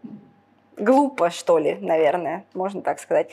глупо, 0.77 1.29
что 1.29 1.57
ли, 1.57 1.77
наверное, 1.79 2.43
можно 2.53 2.81
так 2.81 2.99
сказать. 2.99 3.29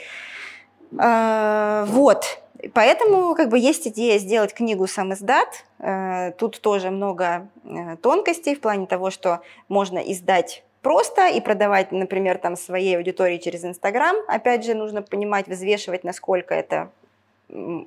А, 0.98 1.84
вот. 1.86 2.42
Поэтому 2.74 3.34
как 3.34 3.48
бы 3.48 3.58
есть 3.58 3.88
идея 3.88 4.18
сделать 4.18 4.54
книгу 4.54 4.86
сам 4.86 5.12
издат. 5.12 5.64
Э, 5.80 6.30
тут 6.38 6.60
тоже 6.60 6.90
много 6.90 7.48
э, 7.64 7.96
тонкостей 7.96 8.54
в 8.54 8.60
плане 8.60 8.86
того, 8.86 9.10
что 9.10 9.40
можно 9.68 9.98
издать 9.98 10.62
просто 10.82 11.28
и 11.28 11.40
продавать, 11.40 11.92
например, 11.92 12.38
там 12.38 12.56
своей 12.56 12.96
аудитории 12.96 13.38
через 13.38 13.64
Инстаграм. 13.64 14.16
Опять 14.28 14.64
же, 14.64 14.74
нужно 14.74 15.02
понимать, 15.02 15.46
взвешивать, 15.46 16.04
насколько 16.04 16.54
это 16.54 16.90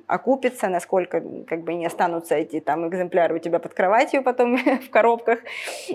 окупится, 0.06 0.68
насколько 0.68 1.22
как 1.46 1.62
бы 1.62 1.74
не 1.74 1.86
останутся 1.86 2.36
эти 2.36 2.60
там 2.60 2.88
экземпляры 2.88 3.36
у 3.36 3.38
тебя 3.38 3.58
под 3.58 3.74
кроватью 3.74 4.22
потом 4.22 4.56
в 4.80 4.90
коробках. 4.90 5.40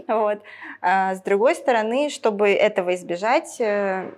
Вот. 0.08 0.42
А 0.82 1.16
с 1.16 1.22
другой 1.22 1.56
стороны, 1.56 2.10
чтобы 2.10 2.50
этого 2.50 2.96
избежать, 2.96 3.58
э, 3.60 4.10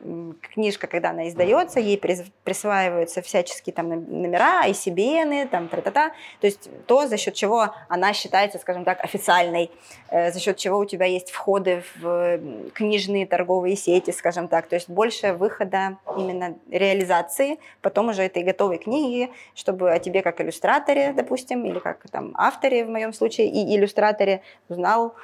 книжка, 0.54 0.88
когда 0.88 1.10
она 1.10 1.28
издается, 1.28 1.80
ей 1.80 2.00
присваиваются 2.44 3.22
всяческие 3.22 3.74
там 3.74 3.90
номера, 3.90 4.66
ICBN, 4.68 5.50
там 5.50 5.68
тра-та-та, 5.68 6.10
то 6.40 6.48
есть 6.48 6.70
то, 6.88 7.08
за 7.08 7.18
счет 7.18 7.34
чего 7.34 7.76
она 7.90 8.14
считается, 8.14 8.60
скажем 8.60 8.86
так, 8.86 9.04
официальной, 9.04 9.72
э, 10.10 10.32
за 10.32 10.40
счет 10.40 10.58
чего 10.58 10.80
у 10.80 10.86
тебя 10.86 11.06
есть 11.06 11.32
входы 11.32 11.84
в 12.00 12.40
книжные 12.74 13.28
торговые 13.28 13.76
сети, 13.76 14.12
скажем 14.12 14.48
так, 14.48 14.68
то 14.68 14.76
есть 14.76 14.90
больше 14.90 15.34
выхода 15.34 15.98
именно 16.18 16.56
реализации, 16.72 17.60
потом 17.82 18.10
уже 18.10 18.24
этой 18.24 18.44
готовой 18.44 18.78
книги, 18.78 19.30
чтобы 19.56 19.92
о 19.92 20.00
тебе 20.00 20.22
как 20.22 20.42
иллюстраторе, 20.42 21.14
допустим, 21.14 21.66
или 21.66 21.80
как 21.80 22.10
там 22.10 22.34
авторе 22.36 22.86
в 22.86 22.90
моем 22.90 23.14
случае, 23.14 23.48
и 23.48 23.76
иллюстраторе 23.76 24.42
узнал, 24.70 25.16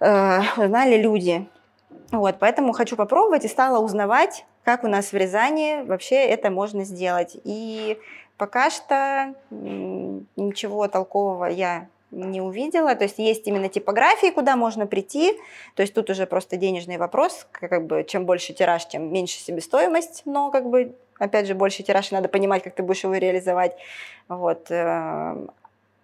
э, 0.00 0.40
узнали 0.56 0.96
люди. 0.96 1.46
Вот, 2.10 2.36
поэтому 2.38 2.72
хочу 2.72 2.96
попробовать 2.96 3.44
и 3.44 3.48
стала 3.48 3.78
узнавать, 3.84 4.44
как 4.64 4.84
у 4.84 4.88
нас 4.88 5.12
в 5.12 5.14
Рязани 5.14 5.82
вообще 5.84 6.16
это 6.16 6.50
можно 6.50 6.84
сделать. 6.84 7.36
И 7.44 7.98
пока 8.36 8.70
что 8.70 9.34
ничего 9.50 10.88
толкового 10.88 11.46
я 11.46 11.88
не 12.14 12.40
увидела. 12.40 12.94
То 12.94 13.04
есть 13.04 13.18
есть 13.18 13.46
именно 13.46 13.68
типографии, 13.68 14.30
куда 14.30 14.56
можно 14.56 14.86
прийти. 14.86 15.34
То 15.74 15.82
есть 15.82 15.94
тут 15.94 16.10
уже 16.10 16.26
просто 16.26 16.56
денежный 16.56 16.96
вопрос. 16.96 17.46
Как 17.52 17.86
бы 17.86 18.04
чем 18.04 18.24
больше 18.24 18.52
тираж, 18.52 18.86
тем 18.86 19.12
меньше 19.12 19.38
себестоимость. 19.38 20.22
Но 20.24 20.50
как 20.50 20.68
бы 20.68 20.94
опять 21.18 21.46
же 21.46 21.54
больше 21.54 21.82
тираж, 21.82 22.10
надо 22.10 22.28
понимать, 22.28 22.62
как 22.62 22.74
ты 22.74 22.82
будешь 22.82 23.04
его 23.04 23.14
реализовать. 23.14 23.76
Вот. 24.28 24.70
Э, 24.70 25.36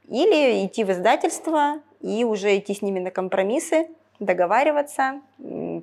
или 0.08 0.66
идти 0.66 0.84
в 0.84 0.90
издательство 0.90 1.80
и 2.00 2.24
уже 2.24 2.58
идти 2.58 2.74
с 2.74 2.82
ними 2.82 2.98
на 2.98 3.10
компромиссы, 3.10 3.88
договариваться, 4.18 5.20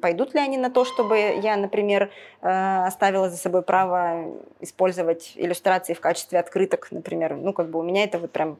пойдут 0.01 0.35
ли 0.35 0.39
они 0.39 0.57
на 0.57 0.69
то, 0.69 0.85
чтобы 0.85 1.17
я, 1.17 1.57
например, 1.57 2.11
э, 2.41 2.85
оставила 2.85 3.29
за 3.29 3.37
собой 3.37 3.63
право 3.63 4.31
использовать 4.59 5.33
иллюстрации 5.35 5.93
в 5.93 5.99
качестве 5.99 6.39
открыток, 6.39 6.87
например. 6.91 7.35
Ну, 7.35 7.51
как 7.51 7.69
бы 7.69 7.79
у 7.79 7.83
меня 7.83 8.03
это 8.03 8.19
вот 8.19 8.31
прям 8.31 8.57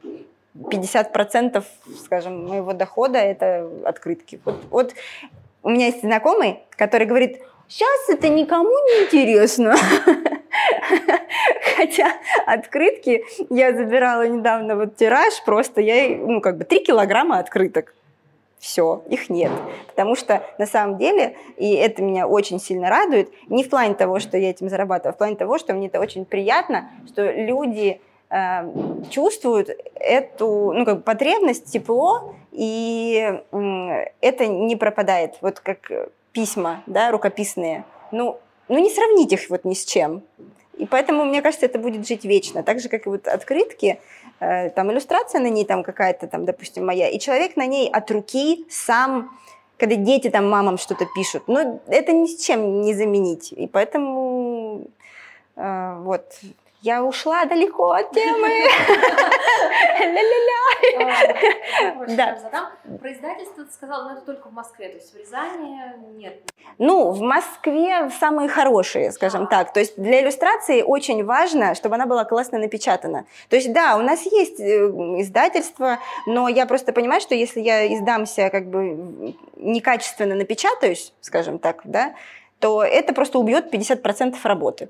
50%, 0.58 1.64
скажем, 2.04 2.46
моего 2.48 2.72
дохода– 2.72 3.18
это 3.20 3.68
открытки. 3.84 4.40
Вот, 4.44 4.56
вот 4.70 4.94
у 5.62 5.70
меня 5.70 5.86
есть 5.86 6.00
знакомый, 6.00 6.60
который 6.76 7.06
говорит, 7.06 7.40
сейчас 7.68 8.08
это 8.08 8.28
никому 8.28 8.70
не 8.70 9.04
интересно. 9.04 9.76
Хотя 11.76 12.12
открытки 12.46 13.24
я 13.50 13.72
забирала 13.72 14.26
недавно 14.26 14.76
вот 14.76 14.96
тираж, 14.96 15.42
просто 15.44 15.80
я, 15.80 16.16
ну, 16.16 16.40
как 16.40 16.58
бы 16.58 16.64
3 16.64 16.80
килограмма 16.80 17.38
открыток. 17.38 17.94
Все, 18.58 19.04
их 19.08 19.30
нет. 19.30 19.52
Потому 19.86 20.16
что 20.16 20.42
на 20.58 20.66
самом 20.66 20.98
деле, 20.98 21.36
и 21.56 21.74
это 21.74 22.02
меня 22.02 22.26
очень 22.26 22.58
сильно 22.58 22.90
радует, 22.90 23.30
не 23.48 23.62
в 23.62 23.70
плане 23.70 23.94
того, 23.94 24.18
что 24.18 24.36
я 24.36 24.50
этим 24.50 24.68
зарабатываю, 24.68 25.10
а 25.10 25.14
в 25.14 25.18
плане 25.18 25.36
того, 25.36 25.58
что 25.58 25.74
мне 25.74 25.86
это 25.86 26.00
очень 26.00 26.24
приятно, 26.24 26.90
что 27.06 27.30
люди 27.30 28.00
чувствуют 29.10 29.70
эту 29.94 30.72
ну, 30.72 30.84
как 30.84 30.98
бы 30.98 31.02
потребность, 31.02 31.64
тепло, 31.72 32.34
и 32.52 33.40
э, 33.50 34.04
это 34.20 34.46
не 34.46 34.76
пропадает. 34.76 35.36
Вот 35.40 35.60
как 35.60 35.90
письма, 36.32 36.82
да, 36.86 37.10
рукописные. 37.10 37.84
Ну, 38.12 38.38
ну, 38.68 38.78
не 38.78 38.90
сравнить 38.90 39.32
их 39.32 39.48
вот 39.48 39.64
ни 39.64 39.74
с 39.74 39.84
чем. 39.84 40.22
И 40.76 40.86
поэтому, 40.86 41.24
мне 41.24 41.42
кажется, 41.42 41.66
это 41.66 41.78
будет 41.78 42.06
жить 42.06 42.24
вечно. 42.24 42.62
Так 42.62 42.80
же, 42.80 42.88
как 42.88 43.06
и 43.06 43.08
вот 43.08 43.26
открытки, 43.26 44.00
э, 44.40 44.70
там 44.70 44.92
иллюстрация 44.92 45.40
на 45.40 45.48
ней 45.48 45.64
там 45.64 45.82
какая-то, 45.82 46.26
там, 46.26 46.44
допустим, 46.44 46.86
моя, 46.86 47.08
и 47.08 47.18
человек 47.18 47.56
на 47.56 47.66
ней 47.66 47.88
от 47.90 48.10
руки 48.10 48.64
сам, 48.70 49.36
когда 49.76 49.96
дети 49.96 50.30
там 50.30 50.48
мамам 50.48 50.78
что-то 50.78 51.06
пишут, 51.14 51.44
ну, 51.46 51.80
это 51.88 52.12
ни 52.12 52.26
с 52.26 52.44
чем 52.44 52.82
не 52.82 52.94
заменить. 52.94 53.52
И 53.52 53.66
поэтому 53.66 54.86
э, 55.56 55.96
вот 56.00 56.26
я 56.88 57.04
ушла 57.04 57.44
далеко 57.44 57.90
от 57.92 58.10
темы. 58.12 58.48
Да. 62.16 62.38
Про 63.00 63.12
издательство 63.12 63.64
ты 63.64 63.72
сказала, 63.72 64.04
но 64.04 64.12
это 64.12 64.22
только 64.22 64.48
в 64.48 64.52
Москве, 64.52 64.88
то 64.88 64.94
есть 64.94 65.12
в 65.12 65.18
Рязани 65.18 65.78
нет. 66.16 66.42
Ну, 66.78 67.10
в 67.10 67.20
Москве 67.20 68.10
самые 68.18 68.48
хорошие, 68.48 69.12
скажем 69.12 69.46
так. 69.46 69.72
То 69.72 69.80
есть 69.80 70.00
для 70.00 70.22
иллюстрации 70.22 70.82
очень 70.82 71.24
важно, 71.24 71.74
чтобы 71.74 71.96
она 71.96 72.06
была 72.06 72.24
классно 72.24 72.58
напечатана. 72.58 73.26
То 73.50 73.56
есть 73.56 73.72
да, 73.72 73.96
у 73.96 74.02
нас 74.02 74.22
есть 74.22 74.60
э, 74.60 74.86
издательство, 75.20 75.98
но 76.26 76.48
я 76.48 76.66
просто 76.66 76.92
понимаю, 76.92 77.20
что 77.20 77.34
если 77.34 77.60
я 77.60 77.86
издамся, 77.94 78.48
как 78.50 78.66
бы 78.70 79.34
некачественно 79.56 80.34
напечатаюсь, 80.34 81.12
скажем 81.20 81.58
так, 81.58 81.82
да, 81.84 82.14
то 82.60 82.82
это 82.82 83.12
просто 83.12 83.38
убьет 83.38 83.72
50% 83.72 84.36
работы. 84.42 84.88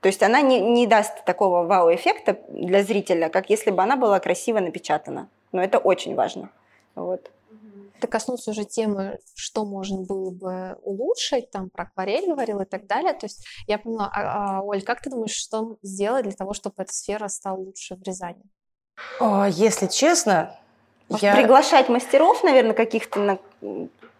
То 0.00 0.08
есть 0.08 0.22
она 0.22 0.40
не, 0.40 0.60
не 0.60 0.86
даст 0.86 1.24
такого 1.24 1.64
вау-эффекта 1.64 2.38
для 2.48 2.82
зрителя, 2.82 3.28
как 3.28 3.50
если 3.50 3.70
бы 3.70 3.82
она 3.82 3.96
была 3.96 4.18
красиво 4.18 4.58
напечатана. 4.58 5.28
Но 5.52 5.62
это 5.62 5.78
очень 5.78 6.14
важно. 6.14 6.50
Вот. 6.94 7.30
Ты 8.00 8.06
коснулся 8.06 8.52
уже 8.52 8.64
темы, 8.64 9.18
что 9.34 9.66
можно 9.66 9.98
было 9.98 10.30
бы 10.30 10.78
улучшить, 10.82 11.50
там 11.50 11.68
про 11.68 11.84
акварель 11.84 12.28
говорил 12.28 12.60
и 12.60 12.64
так 12.64 12.86
далее. 12.86 13.12
То 13.12 13.26
есть 13.26 13.44
я 13.66 13.78
поняла, 13.78 14.10
а, 14.14 14.58
а, 14.58 14.62
Оль, 14.62 14.82
как 14.82 15.02
ты 15.02 15.10
думаешь, 15.10 15.34
что 15.34 15.76
сделать 15.82 16.24
для 16.24 16.32
того, 16.32 16.54
чтобы 16.54 16.76
эта 16.78 16.92
сфера 16.94 17.28
стала 17.28 17.58
лучше 17.58 17.96
в 17.96 18.02
Рязани? 18.02 18.42
О, 19.18 19.46
если 19.46 19.86
честно, 19.86 20.58
Может, 21.10 21.22
я... 21.22 21.36
приглашать 21.36 21.90
мастеров, 21.90 22.42
наверное, 22.42 22.72
каких-то, 22.72 23.38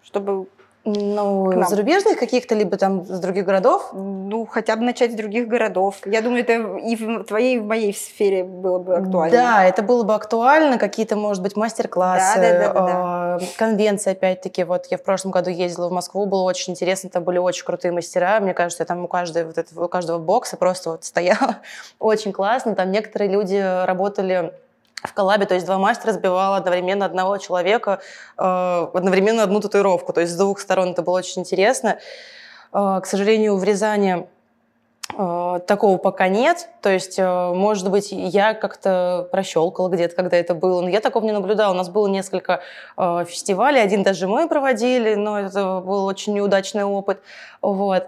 чтобы 0.02 0.46
ну, 0.84 1.52
зарубежных 1.68 2.18
каких-то, 2.18 2.54
либо 2.54 2.78
там 2.78 3.04
с 3.04 3.20
других 3.20 3.44
городов? 3.44 3.90
Ну, 3.92 4.46
хотя 4.46 4.76
бы 4.76 4.82
начать 4.82 5.12
с 5.12 5.14
других 5.14 5.46
городов. 5.46 5.96
Я 6.06 6.22
думаю, 6.22 6.40
это 6.40 6.54
и 6.78 6.96
в 6.96 7.24
твоей, 7.24 7.56
и 7.56 7.58
в 7.58 7.64
моей 7.64 7.92
сфере 7.92 8.44
было 8.44 8.78
бы 8.78 8.96
актуально. 8.96 9.36
Да, 9.36 9.64
это 9.64 9.82
было 9.82 10.04
бы 10.04 10.14
актуально. 10.14 10.78
Какие-то, 10.78 11.16
может 11.16 11.42
быть, 11.42 11.54
мастер-классы, 11.54 12.40
да, 12.40 12.52
да, 12.52 12.58
да, 12.58 12.72
да, 12.72 13.38
да. 13.38 13.46
конвенции, 13.58 14.12
опять-таки. 14.12 14.64
Вот 14.64 14.86
я 14.86 14.96
в 14.96 15.02
прошлом 15.02 15.32
году 15.32 15.50
ездила 15.50 15.88
в 15.88 15.92
Москву, 15.92 16.24
было 16.24 16.42
очень 16.42 16.72
интересно, 16.72 17.10
там 17.10 17.24
были 17.24 17.38
очень 17.38 17.64
крутые 17.64 17.92
мастера. 17.92 18.40
Мне 18.40 18.54
кажется, 18.54 18.84
там 18.86 19.04
у, 19.04 19.08
каждой, 19.08 19.44
вот 19.44 19.58
этого, 19.58 19.84
у 19.84 19.88
каждого 19.88 20.18
бокса 20.18 20.56
просто 20.56 20.92
вот 20.92 21.04
стояло 21.04 21.58
очень 21.98 22.32
классно. 22.32 22.74
Там 22.74 22.90
некоторые 22.90 23.30
люди 23.30 23.84
работали 23.84 24.54
в 25.02 25.14
коллабе, 25.14 25.46
то 25.46 25.54
есть 25.54 25.66
два 25.66 25.78
мастера 25.78 26.12
сбивало 26.12 26.56
одновременно 26.56 27.06
одного 27.06 27.38
человека, 27.38 28.00
э, 28.36 28.86
одновременно 28.92 29.42
одну 29.42 29.60
татуировку, 29.60 30.12
то 30.12 30.20
есть 30.20 30.32
с 30.32 30.36
двух 30.36 30.60
сторон 30.60 30.90
это 30.90 31.02
было 31.02 31.18
очень 31.18 31.42
интересно. 31.42 31.98
Э, 32.72 33.00
к 33.02 33.06
сожалению, 33.06 33.56
в 33.56 33.64
Рязани 33.64 34.26
э, 35.16 35.60
такого 35.66 35.96
пока 35.96 36.28
нет, 36.28 36.68
то 36.82 36.90
есть, 36.90 37.18
может 37.18 37.90
быть, 37.90 38.08
я 38.12 38.54
как-то 38.54 39.28
прощелкала 39.32 39.88
где-то, 39.88 40.14
когда 40.14 40.36
это 40.36 40.54
было, 40.54 40.82
но 40.82 40.88
я 40.88 41.00
такого 41.00 41.24
не 41.24 41.32
наблюдала. 41.32 41.72
У 41.72 41.76
нас 41.76 41.88
было 41.88 42.06
несколько 42.06 42.60
фестивалей, 42.96 43.80
один 43.80 44.02
даже 44.02 44.28
мы 44.28 44.48
проводили, 44.48 45.14
но 45.14 45.40
это 45.40 45.80
был 45.80 46.04
очень 46.04 46.34
неудачный 46.34 46.84
опыт. 46.84 47.22
Вот. 47.62 48.06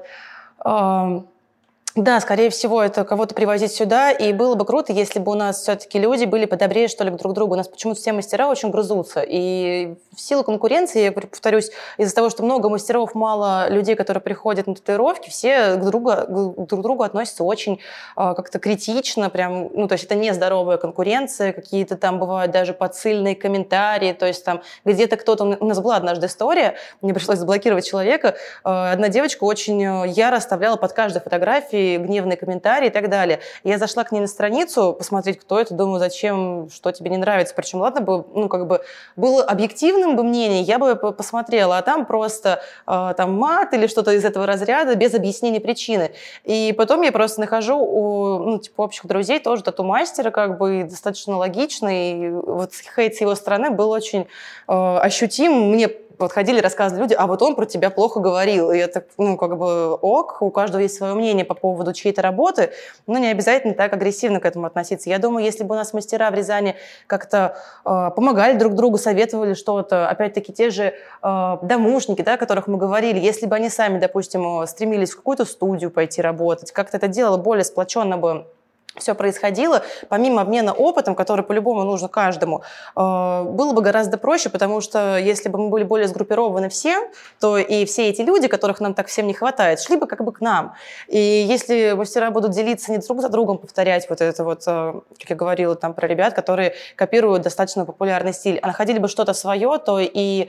Да, 1.94 2.18
скорее 2.20 2.48
всего, 2.48 2.83
это 2.83 3.05
кого-то 3.05 3.35
привозить 3.35 3.72
сюда, 3.72 4.12
и 4.12 4.33
было 4.33 4.55
бы 4.55 4.64
круто, 4.64 4.94
если 4.94 5.18
бы 5.18 5.33
у 5.33 5.35
нас 5.35 5.61
все-таки 5.61 5.98
люди 5.98 6.24
были 6.24 6.46
подобрее, 6.46 6.88
что 6.88 7.05
ли, 7.05 7.11
к 7.11 7.16
друг 7.16 7.35
другу. 7.35 7.52
У 7.52 7.57
нас 7.57 7.68
почему-то 7.68 8.00
все 8.00 8.14
мастера 8.14 8.48
очень 8.48 8.70
грызутся, 8.70 9.20
и 9.20 9.94
в 10.16 10.18
силу 10.18 10.42
конкуренции, 10.42 11.02
я 11.02 11.12
повторюсь, 11.12 11.70
из-за 11.98 12.14
того, 12.14 12.31
что 12.31 12.44
много 12.44 12.70
мастеров, 12.70 13.14
мало 13.14 13.68
людей, 13.68 13.94
которые 13.94 14.22
приходят 14.22 14.66
на 14.66 14.74
татуировки, 14.74 15.28
все 15.28 15.74
к, 15.74 15.85
друга, 15.85 16.24
к 16.24 16.66
друг 16.66 16.81
другу 16.81 17.02
относятся 17.02 17.44
очень 17.44 17.74
э, 17.74 17.78
как-то 18.16 18.59
критично, 18.59 19.28
прям, 19.28 19.68
ну, 19.74 19.87
то 19.87 19.92
есть 19.92 20.05
это 20.05 20.14
нездоровая 20.14 20.78
конкуренция, 20.78 21.52
какие-то 21.52 21.98
там 21.98 22.18
бывают 22.18 22.52
даже 22.52 22.72
подсыльные 22.72 23.37
комментарии, 23.37 24.14
то 24.14 24.24
есть 24.24 24.42
там 24.46 24.62
где-то 24.87 25.18
кто-то, 25.18 25.44
у 25.61 25.66
нас 25.66 25.78
была 25.78 25.96
однажды 25.96 26.26
история, 26.26 26.76
мне 27.02 27.12
пришлось 27.12 27.37
заблокировать 27.37 27.87
человека, 27.87 28.28
э, 28.64 28.92
одна 28.92 29.11
девочка 29.11 29.44
очень 29.44 29.85
э, 29.85 30.09
яро 30.09 30.37
оставляла 30.37 30.76
под 30.76 30.94
каждой 30.94 31.20
фотографией 31.20 31.82
гневные 31.99 32.37
комментарии 32.37 32.88
и 32.88 32.90
так 32.90 33.09
далее. 33.09 33.40
Я 33.64 33.79
зашла 33.79 34.05
к 34.05 34.12
ней 34.12 34.21
на 34.21 34.27
страницу 34.27 34.92
посмотреть, 34.92 35.38
кто 35.38 35.61
это, 35.61 35.75
думаю, 35.75 35.99
зачем, 35.99 36.68
что 36.73 36.92
тебе 36.92 37.11
не 37.11 37.16
нравится. 37.16 37.55
Причем, 37.55 37.81
ладно 37.81 38.01
бы, 38.01 38.25
ну, 38.35 38.49
как 38.49 38.66
бы, 38.66 38.83
было 39.16 39.42
объективным 39.42 40.16
бы 40.16 40.23
мнение, 40.23 40.62
я 40.62 40.79
бы 40.79 40.97
посмотрела, 40.97 41.79
а 41.79 41.83
там 41.83 42.07
просто 42.07 42.62
э, 42.87 43.14
там 43.16 43.35
мат 43.38 43.75
или 43.75 43.87
что-то 43.87 44.12
из 44.12 44.25
этого 44.25 44.47
разряда 44.47 44.95
без 44.95 45.14
объяснения 45.14 45.61
причины. 45.61 46.12
И 46.45 46.75
потом 46.77 47.03
я 47.03 47.12
просто 47.12 47.40
нахожу 47.40 47.79
у, 47.79 48.38
ну, 48.38 48.59
типа, 48.59 48.83
общих 48.83 49.07
друзей 49.07 49.40
тоже 49.40 49.62
тату-мастера, 49.62 50.31
как 50.31 50.59
бы, 50.59 50.85
достаточно 50.85 51.37
логичный. 51.37 52.31
Вот 52.31 52.73
хейт 52.95 53.16
с 53.16 53.21
его 53.21 53.35
стороны 53.35 53.71
был 53.71 53.90
очень 53.90 54.27
э, 54.68 54.97
ощутим. 54.99 55.71
Мне 55.71 55.88
подходили, 56.23 56.61
рассказывали 56.61 57.03
люди, 57.03 57.15
а 57.15 57.27
вот 57.27 57.43
он 57.43 57.57
про 57.57 57.67
тебя 57.67 57.91
плохо 57.91 58.21
говорил. 58.21 58.71
И 58.71 58.79
это, 58.79 59.05
ну, 59.19 59.37
как 59.37 59.59
бы 59.59 59.95
ок, 59.95 60.41
у 60.41 60.51
каждого 60.51 60.81
есть 60.81 60.97
свое 60.97 61.15
мнение 61.15 61.45
по 61.45 61.55
поводу 61.55 61.93
чьей-то 61.93 62.23
работы, 62.23 62.71
но 63.09 63.19
не 63.19 63.27
обязательно 63.27 63.75
так 63.75 63.93
агрессивно 63.93 64.39
к 64.39 64.47
этому 64.47 64.67
относиться. 64.67 65.11
Я 65.11 65.19
думаю, 65.19 65.45
если 65.45 65.65
бы 65.65 65.75
у 65.75 65.79
нас 65.79 65.93
мастера 65.93 66.31
в 66.31 66.35
Рязани 66.35 66.77
как-то 67.09 67.57
э, 67.85 68.11
помогали 68.15 68.57
друг 68.57 68.75
другу, 68.75 68.99
советовали 68.99 69.55
что-то, 69.55 70.09
опять-таки 70.09 70.53
те 70.53 70.71
же 70.71 70.95
э, 71.23 71.57
домушники, 71.63 72.23
да, 72.23 72.35
о 72.35 72.39
которых 72.39 72.69
мы 72.69 72.79
говорили, 72.79 73.19
если 73.19 73.47
бы 73.47 73.57
они 73.57 73.69
сами, 73.69 73.99
допустим, 73.99 74.65
стремились 74.69 75.11
в 75.11 75.17
какую-то 75.17 75.45
студию 75.45 75.91
пойти 75.91 76.23
работать, 76.23 76.71
как-то 76.71 76.99
это 76.99 77.09
делало 77.09 77.37
более 77.37 77.65
сплоченно 77.65 78.17
бы 78.17 78.47
все 78.96 79.14
происходило, 79.14 79.83
помимо 80.09 80.42
обмена 80.42 80.72
опытом, 80.72 81.14
который 81.14 81.44
по-любому 81.44 81.85
нужно 81.85 82.09
каждому, 82.09 82.62
э, 82.94 83.00
было 83.00 83.72
бы 83.72 83.81
гораздо 83.81 84.18
проще, 84.18 84.50
потому 84.50 84.81
что 84.81 85.16
если 85.18 85.48
бы 85.48 85.59
мы 85.59 85.68
были 85.70 85.85
более 85.85 86.09
сгруппированы 86.09 86.68
все, 86.68 87.09
то 87.40 87.57
и 87.57 87.85
все 87.87 88.09
эти 88.09 88.20
люди, 88.22 88.48
которых 88.48 88.81
нам 88.81 88.94
так 88.94 89.07
всем 89.07 89.26
не 89.26 89.35
хватает, 89.35 89.81
шли 89.81 89.96
бы 89.96 90.07
как 90.07 90.22
бы 90.22 90.33
к 90.33 90.40
нам. 90.40 90.74
И 91.09 91.18
если 91.18 91.92
мастера 91.92 92.31
будут 92.31 92.52
делиться 92.52 92.92
не 92.92 92.98
друг 92.98 93.20
за 93.20 93.28
другом, 93.28 93.59
повторять 93.59 94.09
вот 94.11 94.20
это 94.20 94.44
вот, 94.44 94.62
э, 94.66 95.00
как 95.18 95.31
я 95.31 95.37
говорила 95.37 95.74
там 95.74 95.94
про 95.94 96.07
ребят, 96.07 96.35
которые 96.35 96.74
копируют 96.96 97.42
достаточно 97.42 97.87
популярный 97.87 98.35
стиль, 98.35 98.59
а 98.62 98.66
находили 98.66 98.98
бы 98.98 99.09
что-то 99.09 99.33
свое, 99.33 99.78
то 99.78 100.00
и 100.00 100.48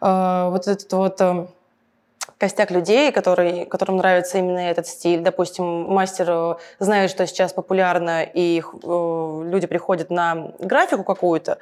э, 0.00 0.48
вот 0.50 0.68
этот 0.68 0.92
вот 0.92 1.20
костяк 2.36 2.70
людей, 2.70 3.10
который, 3.12 3.64
которым 3.64 3.96
нравится 3.96 4.38
именно 4.38 4.58
этот 4.58 4.86
стиль. 4.86 5.20
Допустим, 5.20 5.64
мастер 5.84 6.26
э, 6.28 6.54
знает, 6.78 7.10
что 7.10 7.26
сейчас 7.26 7.52
популярно, 7.52 8.22
и 8.22 8.60
э, 8.60 9.42
люди 9.44 9.66
приходят 9.66 10.10
на 10.10 10.52
графику 10.58 11.04
какую-то, 11.04 11.58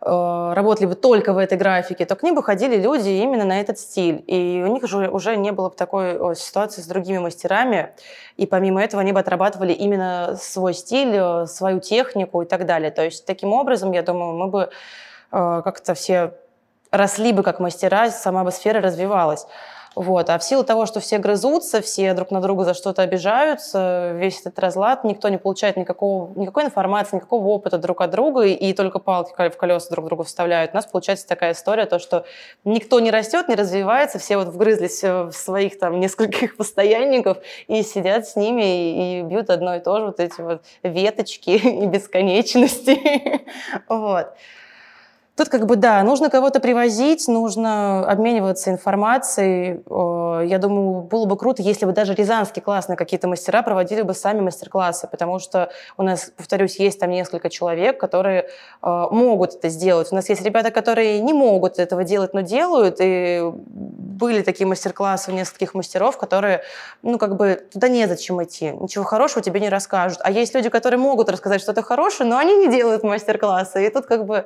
э, 0.00 0.52
работали 0.54 0.86
бы 0.86 0.94
только 0.96 1.32
в 1.32 1.38
этой 1.38 1.56
графике, 1.56 2.04
то 2.04 2.16
к 2.16 2.22
ним 2.22 2.34
бы 2.34 2.42
ходили 2.42 2.76
люди 2.76 3.08
именно 3.08 3.44
на 3.44 3.60
этот 3.60 3.78
стиль. 3.78 4.22
И 4.26 4.64
у 4.66 4.72
них 4.72 4.82
уже, 4.82 5.08
уже 5.08 5.36
не 5.36 5.52
было 5.52 5.68
бы 5.68 5.76
такой 5.76 6.36
ситуации 6.36 6.82
с 6.82 6.86
другими 6.86 7.18
мастерами. 7.18 7.92
И 8.36 8.46
помимо 8.46 8.82
этого 8.82 9.00
они 9.00 9.12
бы 9.12 9.20
отрабатывали 9.20 9.72
именно 9.72 10.36
свой 10.40 10.74
стиль, 10.74 11.46
свою 11.46 11.80
технику 11.80 12.42
и 12.42 12.46
так 12.46 12.66
далее. 12.66 12.90
То 12.90 13.04
есть 13.04 13.24
таким 13.24 13.52
образом, 13.52 13.92
я 13.92 14.02
думаю, 14.02 14.32
мы 14.32 14.48
бы 14.48 14.70
как-то 15.30 15.94
все 15.94 16.34
росли 16.90 17.32
бы 17.32 17.42
как 17.42 17.58
мастера, 17.58 18.10
сама 18.10 18.44
бы 18.44 18.52
сфера 18.52 18.80
развивалась. 18.80 19.46
Вот. 19.94 20.30
А 20.30 20.38
в 20.38 20.44
силу 20.44 20.64
того, 20.64 20.86
что 20.86 21.00
все 21.00 21.18
грызутся, 21.18 21.82
все 21.82 22.14
друг 22.14 22.30
на 22.30 22.40
друга 22.40 22.64
за 22.64 22.74
что-то 22.74 23.02
обижаются, 23.02 24.12
весь 24.14 24.40
этот 24.40 24.58
разлад, 24.58 25.04
никто 25.04 25.28
не 25.28 25.36
получает 25.36 25.76
никакого, 25.76 26.32
никакой 26.38 26.64
информации, 26.64 27.16
никакого 27.16 27.46
опыта 27.48 27.78
друг 27.78 28.00
от 28.00 28.10
друга, 28.10 28.46
и 28.46 28.72
только 28.72 28.98
палки 28.98 29.32
в 29.32 29.56
колеса 29.56 29.90
друг 29.90 30.06
другу 30.06 30.22
вставляют. 30.22 30.72
У 30.72 30.76
нас 30.76 30.86
получается 30.86 31.26
такая 31.26 31.52
история, 31.52 31.84
то, 31.86 31.98
что 31.98 32.24
никто 32.64 33.00
не 33.00 33.10
растет, 33.10 33.48
не 33.48 33.54
развивается, 33.54 34.18
все 34.18 34.38
вот 34.38 34.48
вгрызлись 34.48 35.02
в 35.02 35.32
своих 35.32 35.78
там 35.78 36.00
нескольких 36.00 36.56
постоянников 36.56 37.38
и 37.66 37.82
сидят 37.82 38.26
с 38.26 38.36
ними 38.36 38.62
и, 38.62 39.20
и 39.20 39.22
бьют 39.22 39.50
одно 39.50 39.76
и 39.76 39.80
то 39.80 39.98
же, 39.98 40.06
вот 40.06 40.20
эти 40.20 40.40
вот 40.40 40.62
веточки 40.82 41.50
и 41.82 41.86
бесконечности. 41.86 43.00
Вот. 43.88 44.34
Тут 45.34 45.48
как 45.48 45.64
бы, 45.64 45.76
да, 45.76 46.02
нужно 46.02 46.28
кого-то 46.28 46.60
привозить, 46.60 47.26
нужно 47.26 48.06
обмениваться 48.06 48.70
информацией. 48.70 49.80
Я 50.46 50.58
думаю, 50.58 51.02
было 51.04 51.24
бы 51.24 51.38
круто, 51.38 51.62
если 51.62 51.86
бы 51.86 51.92
даже 51.92 52.14
рязанские 52.14 52.62
классные 52.62 52.96
какие-то 52.96 53.28
мастера 53.28 53.62
проводили 53.62 54.02
бы 54.02 54.12
сами 54.12 54.40
мастер-классы, 54.40 55.08
потому 55.10 55.38
что 55.38 55.70
у 55.96 56.02
нас, 56.02 56.30
повторюсь, 56.36 56.76
есть 56.78 57.00
там 57.00 57.08
несколько 57.08 57.48
человек, 57.48 57.98
которые 57.98 58.50
могут 58.82 59.54
это 59.54 59.70
сделать. 59.70 60.08
У 60.12 60.14
нас 60.14 60.28
есть 60.28 60.42
ребята, 60.42 60.70
которые 60.70 61.18
не 61.20 61.32
могут 61.32 61.78
этого 61.78 62.04
делать, 62.04 62.34
но 62.34 62.42
делают, 62.42 62.96
и 63.00 63.40
были 63.54 64.42
такие 64.42 64.66
мастер-классы 64.66 65.30
у 65.30 65.34
нескольких 65.34 65.72
мастеров, 65.72 66.18
которые, 66.18 66.62
ну, 67.00 67.16
как 67.16 67.36
бы, 67.36 67.66
туда 67.72 67.88
незачем 67.88 68.42
идти, 68.42 68.72
ничего 68.72 69.04
хорошего 69.04 69.42
тебе 69.42 69.60
не 69.60 69.70
расскажут. 69.70 70.18
А 70.22 70.30
есть 70.30 70.54
люди, 70.54 70.68
которые 70.68 70.98
могут 70.98 71.30
рассказать 71.30 71.62
что-то 71.62 71.80
хорошее, 71.82 72.28
но 72.28 72.36
они 72.36 72.54
не 72.54 72.68
делают 72.68 73.02
мастер-классы, 73.02 73.86
и 73.86 73.88
тут 73.88 74.04
как 74.04 74.26
бы 74.26 74.44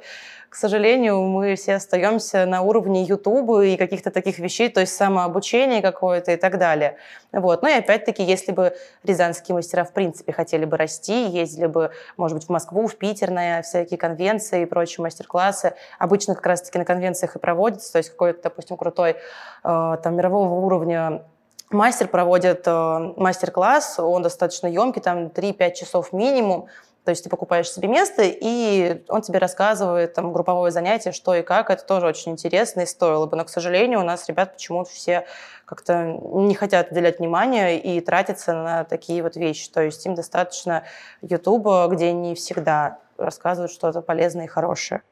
к 0.49 0.55
сожалению, 0.55 0.76
мы 0.79 1.55
все 1.57 1.75
остаемся 1.75 2.47
на 2.47 2.63
уровне 2.63 3.05
Ютуба 3.05 3.65
и 3.65 3.77
каких-то 3.77 4.11
таких 4.11 4.39
вещей, 4.39 4.69
то 4.69 4.81
есть 4.81 4.95
самообучение 4.95 5.83
какое-то 5.83 6.33
и 6.33 6.37
так 6.37 6.59
далее. 6.59 6.97
Вот. 7.33 7.63
Ну 7.63 7.69
и 7.69 7.73
опять-таки, 7.73 8.23
если 8.23 8.53
бы 8.53 8.77
рязанские 9.05 9.55
мастера 9.55 9.85
в 9.85 9.93
принципе 9.93 10.33
хотели 10.33 10.65
бы 10.65 10.77
расти, 10.77 11.27
ездили 11.27 11.67
бы, 11.67 11.91
может 12.17 12.37
быть, 12.37 12.47
в 12.47 12.51
Москву, 12.51 12.87
в 12.87 12.97
Питер 12.97 13.31
на 13.31 13.63
всякие 13.63 13.99
конвенции 13.99 14.63
и 14.63 14.67
прочие 14.67 15.03
мастер-классы, 15.03 15.75
обычно 15.99 16.35
как 16.35 16.47
раз-таки 16.47 16.79
на 16.79 16.85
конвенциях 16.85 17.37
и 17.37 17.39
проводятся, 17.39 17.93
то 17.93 17.99
есть 17.99 18.11
какой-то, 18.11 18.43
допустим, 18.45 18.77
крутой 18.77 19.17
э, 19.65 19.97
там 20.03 20.17
мирового 20.17 20.55
уровня 20.55 21.23
мастер 21.71 22.09
проводит 22.09 22.63
э, 22.67 23.13
мастер-класс, 23.17 23.99
он 23.99 24.23
достаточно 24.23 24.67
емкий, 24.67 25.03
там 25.03 25.27
3-5 25.27 25.75
часов 25.75 26.13
минимум, 26.13 26.67
то 27.07 27.11
есть 27.11 27.23
ты 27.23 27.31
покупаешь 27.31 27.71
себе 27.71 27.87
место, 27.87 28.23
и 28.25 29.01
он 29.07 29.23
тебе 29.23 29.39
рассказывает 29.39 30.15
там 30.15 30.33
групповое 30.33 30.73
занятие, 30.73 31.13
что 31.13 31.37
и 31.37 31.43
как. 31.43 31.71
Это 31.71 31.87
тоже 31.87 32.05
очень 32.09 32.33
интересно 32.33 32.81
и 32.81 32.87
стоило 32.87 33.27
бы. 33.27 33.37
Но, 33.37 33.45
к 33.45 33.49
сожалению, 33.49 34.01
у 34.01 34.03
нас 34.03 34.29
ребят 34.29 34.55
почему-то 34.55 34.91
все 34.91 35.25
как-то 35.67 36.03
не 36.05 36.57
хотят 36.57 36.91
уделять 36.91 37.21
внимания 37.21 37.79
и 37.79 38.01
тратиться 38.01 38.55
на 38.55 38.83
такие 38.83 39.23
вот 39.23 39.37
вещи. 39.37 39.71
То 39.71 39.83
есть 39.83 40.05
им 40.05 40.17
достаточно 40.17 40.83
Ютуба, 41.23 41.87
где 41.87 42.13
не 42.13 42.35
всегда 42.35 42.99
рассказывают 43.19 43.71
что-то 43.71 44.03
полезное 44.03 44.47
и 44.47 44.49
хорошее. 44.49 45.03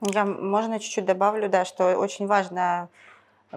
Я, 0.00 0.24
можно 0.24 0.80
чуть-чуть 0.80 1.04
добавлю, 1.04 1.48
да, 1.48 1.64
что 1.64 1.96
очень 1.98 2.26
важно 2.26 2.88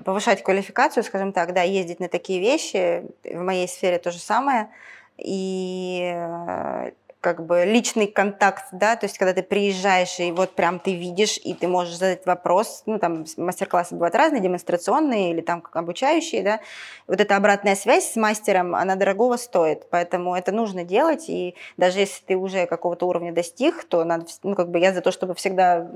повышать 0.06 0.44
квалификацию, 0.44 1.04
скажем 1.04 1.34
так, 1.34 1.56
да, 1.56 1.64
ездить 1.64 2.00
на 2.00 2.10
такие 2.10 2.40
вещи. 2.40 3.08
В 3.24 3.42
моей 3.42 3.68
сфере 3.68 3.98
то 3.98 4.12
же 4.12 4.20
самое. 4.20 4.70
И 5.18 6.14
э, 6.16 6.92
как 7.22 7.46
бы 7.46 7.66
личный 7.66 8.08
контакт, 8.08 8.66
да, 8.72 8.96
то 8.96 9.06
есть 9.06 9.18
когда 9.18 9.34
ты 9.34 9.44
приезжаешь 9.44 10.20
и 10.20 10.32
вот 10.32 10.56
прям 10.56 10.80
ты 10.80 10.96
видишь, 10.96 11.38
и 11.38 11.54
ты 11.54 11.68
можешь 11.68 11.98
задать 11.98 12.26
вопрос, 12.26 12.84
ну 12.86 12.98
там 12.98 13.26
мастер-классы 13.36 13.96
бывают 13.96 14.16
разные, 14.16 14.42
демонстрационные 14.42 15.32
или 15.32 15.42
там 15.42 15.62
обучающие, 15.74 16.44
да, 16.44 16.62
вот 17.08 17.20
эта 17.20 17.36
обратная 17.36 17.76
связь 17.76 18.14
с 18.14 18.16
мастером, 18.16 18.74
она 18.74 18.96
дорогого 18.96 19.36
стоит, 19.36 19.90
поэтому 19.90 20.34
это 20.34 20.54
нужно 20.54 20.86
делать, 20.86 21.26
и 21.28 21.56
даже 21.76 22.00
если 22.00 22.24
ты 22.24 22.38
уже 22.38 22.66
какого-то 22.68 23.06
уровня 23.06 23.34
достиг, 23.34 23.84
то 23.84 24.06
надо, 24.06 24.26
ну 24.44 24.56
как 24.56 24.70
бы 24.70 24.80
я 24.80 24.94
за 24.94 25.02
то, 25.02 25.12
чтобы 25.12 25.36
всегда 25.36 25.92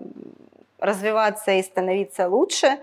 развиваться 0.80 1.52
и 1.52 1.64
становиться 1.64 2.28
лучше, 2.28 2.80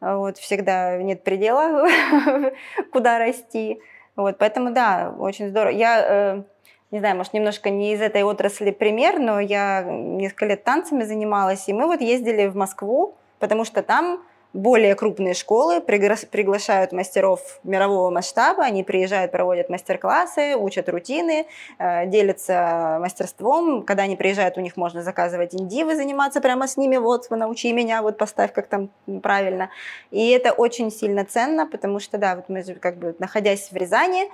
вот, 0.00 0.36
всегда 0.36 0.98
нет 0.98 1.24
предела, 1.24 1.88
куда 2.92 3.18
расти, 3.18 3.80
вот, 4.18 4.36
поэтому 4.36 4.72
да, 4.72 5.14
очень 5.16 5.48
здорово. 5.48 5.72
Я 5.72 6.00
э, 6.00 6.42
не 6.90 7.00
знаю, 7.00 7.16
может, 7.16 7.34
немножко 7.34 7.70
не 7.70 7.92
из 7.92 8.00
этой 8.00 8.22
отрасли 8.22 8.70
пример, 8.70 9.18
но 9.18 9.40
я 9.40 9.82
несколько 9.82 10.46
лет 10.46 10.64
танцами 10.64 11.04
занималась, 11.04 11.68
и 11.68 11.72
мы 11.72 11.86
вот 11.86 12.00
ездили 12.00 12.46
в 12.46 12.56
Москву, 12.56 13.14
потому 13.38 13.64
что 13.64 13.82
там 13.82 14.22
более 14.54 14.94
крупные 14.94 15.34
школы 15.34 15.82
приглашают 15.82 16.92
мастеров 16.92 17.60
мирового 17.64 18.10
масштаба, 18.10 18.64
они 18.64 18.82
приезжают, 18.82 19.30
проводят 19.30 19.68
мастер-классы, 19.68 20.56
учат 20.56 20.88
рутины, 20.88 21.46
э, 21.78 22.06
делятся 22.06 22.96
мастерством. 22.98 23.82
Когда 23.82 24.04
они 24.04 24.16
приезжают, 24.16 24.56
у 24.56 24.62
них 24.62 24.78
можно 24.78 25.02
заказывать 25.02 25.54
индивы, 25.54 25.96
заниматься 25.96 26.40
прямо 26.40 26.66
с 26.66 26.78
ними, 26.78 26.96
вот, 26.96 27.28
научи 27.30 27.72
меня, 27.72 28.00
вот 28.00 28.16
поставь, 28.16 28.52
как 28.52 28.68
там 28.68 28.88
правильно. 29.22 29.68
И 30.10 30.30
это 30.30 30.52
очень 30.52 30.90
сильно 30.90 31.26
ценно, 31.26 31.66
потому 31.66 32.00
что, 32.00 32.16
да, 32.16 32.36
вот 32.36 32.48
мы 32.48 32.62
как 32.80 32.96
бы, 32.96 33.14
находясь 33.18 33.70
в 33.70 33.76
Рязани, 33.76 34.30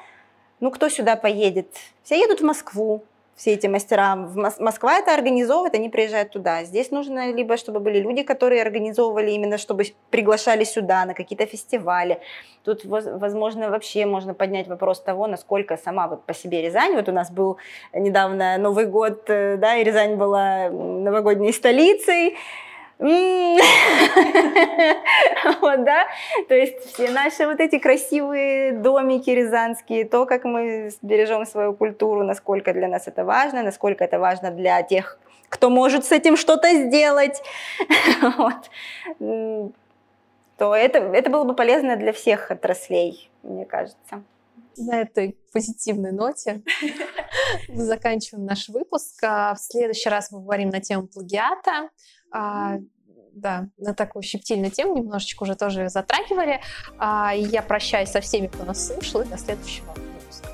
ну 0.60 0.70
кто 0.70 0.88
сюда 0.88 1.16
поедет? 1.16 1.68
Все 2.02 2.18
едут 2.18 2.40
в 2.40 2.44
Москву, 2.44 3.04
все 3.36 3.54
эти 3.54 3.66
мастера. 3.66 4.14
В 4.16 4.36
Мос- 4.38 4.60
Москва 4.60 4.98
это 4.98 5.12
организовывает, 5.12 5.74
они 5.74 5.88
приезжают 5.88 6.30
туда. 6.30 6.62
Здесь 6.64 6.90
нужно 6.90 7.32
либо, 7.32 7.56
чтобы 7.56 7.80
были 7.80 7.98
люди, 7.98 8.22
которые 8.22 8.62
организовывали 8.62 9.32
именно, 9.32 9.58
чтобы 9.58 9.84
приглашали 10.10 10.64
сюда 10.64 11.04
на 11.04 11.14
какие-то 11.14 11.44
фестивали. 11.46 12.20
Тут, 12.62 12.84
воз- 12.84 13.06
возможно, 13.06 13.70
вообще 13.70 14.06
можно 14.06 14.34
поднять 14.34 14.68
вопрос 14.68 15.00
того, 15.00 15.26
насколько 15.26 15.76
сама 15.76 16.06
вот 16.06 16.24
по 16.24 16.32
себе 16.32 16.62
Рязань. 16.62 16.94
Вот 16.94 17.08
у 17.08 17.12
нас 17.12 17.30
был 17.30 17.58
недавно 17.92 18.56
Новый 18.58 18.86
год, 18.86 19.24
э, 19.28 19.56
да, 19.56 19.76
и 19.76 19.84
Рязань 19.84 20.14
была 20.14 20.70
новогодней 20.70 21.52
столицей. 21.52 22.36
Вот, 25.60 25.84
да, 25.84 26.06
то 26.48 26.54
есть 26.54 26.92
все 26.92 27.10
наши 27.10 27.46
вот 27.46 27.60
эти 27.60 27.78
красивые 27.78 28.72
домики 28.72 29.30
рязанские, 29.30 30.04
то, 30.04 30.26
как 30.26 30.44
мы 30.44 30.90
бережем 31.02 31.46
свою 31.46 31.74
культуру, 31.74 32.22
насколько 32.22 32.72
для 32.72 32.88
нас 32.88 33.08
это 33.08 33.24
важно, 33.24 33.62
насколько 33.62 34.04
это 34.04 34.18
важно 34.18 34.50
для 34.50 34.82
тех, 34.82 35.18
кто 35.48 35.70
может 35.70 36.04
с 36.04 36.12
этим 36.12 36.36
что-то 36.36 36.72
сделать, 36.72 37.42
вот. 38.38 38.70
То 40.56 40.74
это, 40.74 40.98
это 40.98 41.30
было 41.30 41.44
бы 41.44 41.54
полезно 41.54 41.96
для 41.96 42.12
всех 42.12 42.50
отраслей, 42.50 43.30
мне 43.42 43.64
кажется. 43.64 44.22
На 44.76 45.02
этой 45.02 45.36
позитивной 45.52 46.12
ноте 46.12 46.62
мы 47.68 47.84
заканчиваем 47.84 48.44
наш 48.44 48.68
выпуск. 48.68 49.22
А 49.22 49.54
В 49.54 49.58
следующий 49.58 50.08
раз 50.08 50.30
мы 50.30 50.40
говорим 50.40 50.70
на 50.70 50.80
тему 50.80 51.06
плагиата. 51.06 51.90
А, 52.34 52.78
Да, 53.32 53.66
на 53.78 53.94
такую 53.94 54.22
щептильную 54.22 54.70
тему 54.70 54.96
немножечко 54.96 55.42
уже 55.44 55.56
тоже 55.56 55.88
затрагивали. 55.88 56.60
А, 56.98 57.32
Я 57.34 57.62
прощаюсь 57.62 58.10
со 58.10 58.20
всеми, 58.20 58.48
кто 58.48 58.64
нас 58.64 58.88
слушал, 58.88 59.22
и 59.22 59.26
до 59.26 59.38
следующего 59.38 59.92
выпуска. 59.92 60.48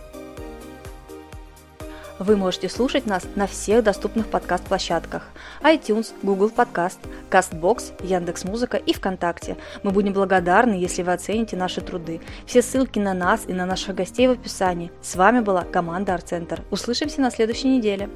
Вы 2.18 2.36
можете 2.36 2.68
слушать 2.68 3.06
нас 3.06 3.26
на 3.34 3.46
всех 3.46 3.82
доступных 3.82 4.26
подкаст-площадках 4.28 5.28
iTunes, 5.62 6.12
Google 6.22 6.50
Podcast, 6.50 6.98
CastBox, 7.30 8.04
Яндекс.Музыка 8.06 8.76
и 8.76 8.92
ВКонтакте. 8.92 9.56
Мы 9.82 9.90
будем 9.90 10.12
благодарны, 10.12 10.74
если 10.74 11.02
вы 11.02 11.12
оцените 11.14 11.56
наши 11.56 11.80
труды. 11.80 12.20
Все 12.44 12.60
ссылки 12.60 12.98
на 12.98 13.14
нас 13.14 13.44
и 13.46 13.54
на 13.54 13.64
наших 13.64 13.94
гостей 13.94 14.28
в 14.28 14.32
описании. 14.32 14.92
С 15.00 15.16
вами 15.16 15.40
была 15.40 15.64
команда 15.64 16.12
Арт 16.14 16.28
Центр. 16.28 16.62
Услышимся 16.70 17.22
на 17.22 17.30
следующей 17.30 17.68
неделе. 17.68 18.10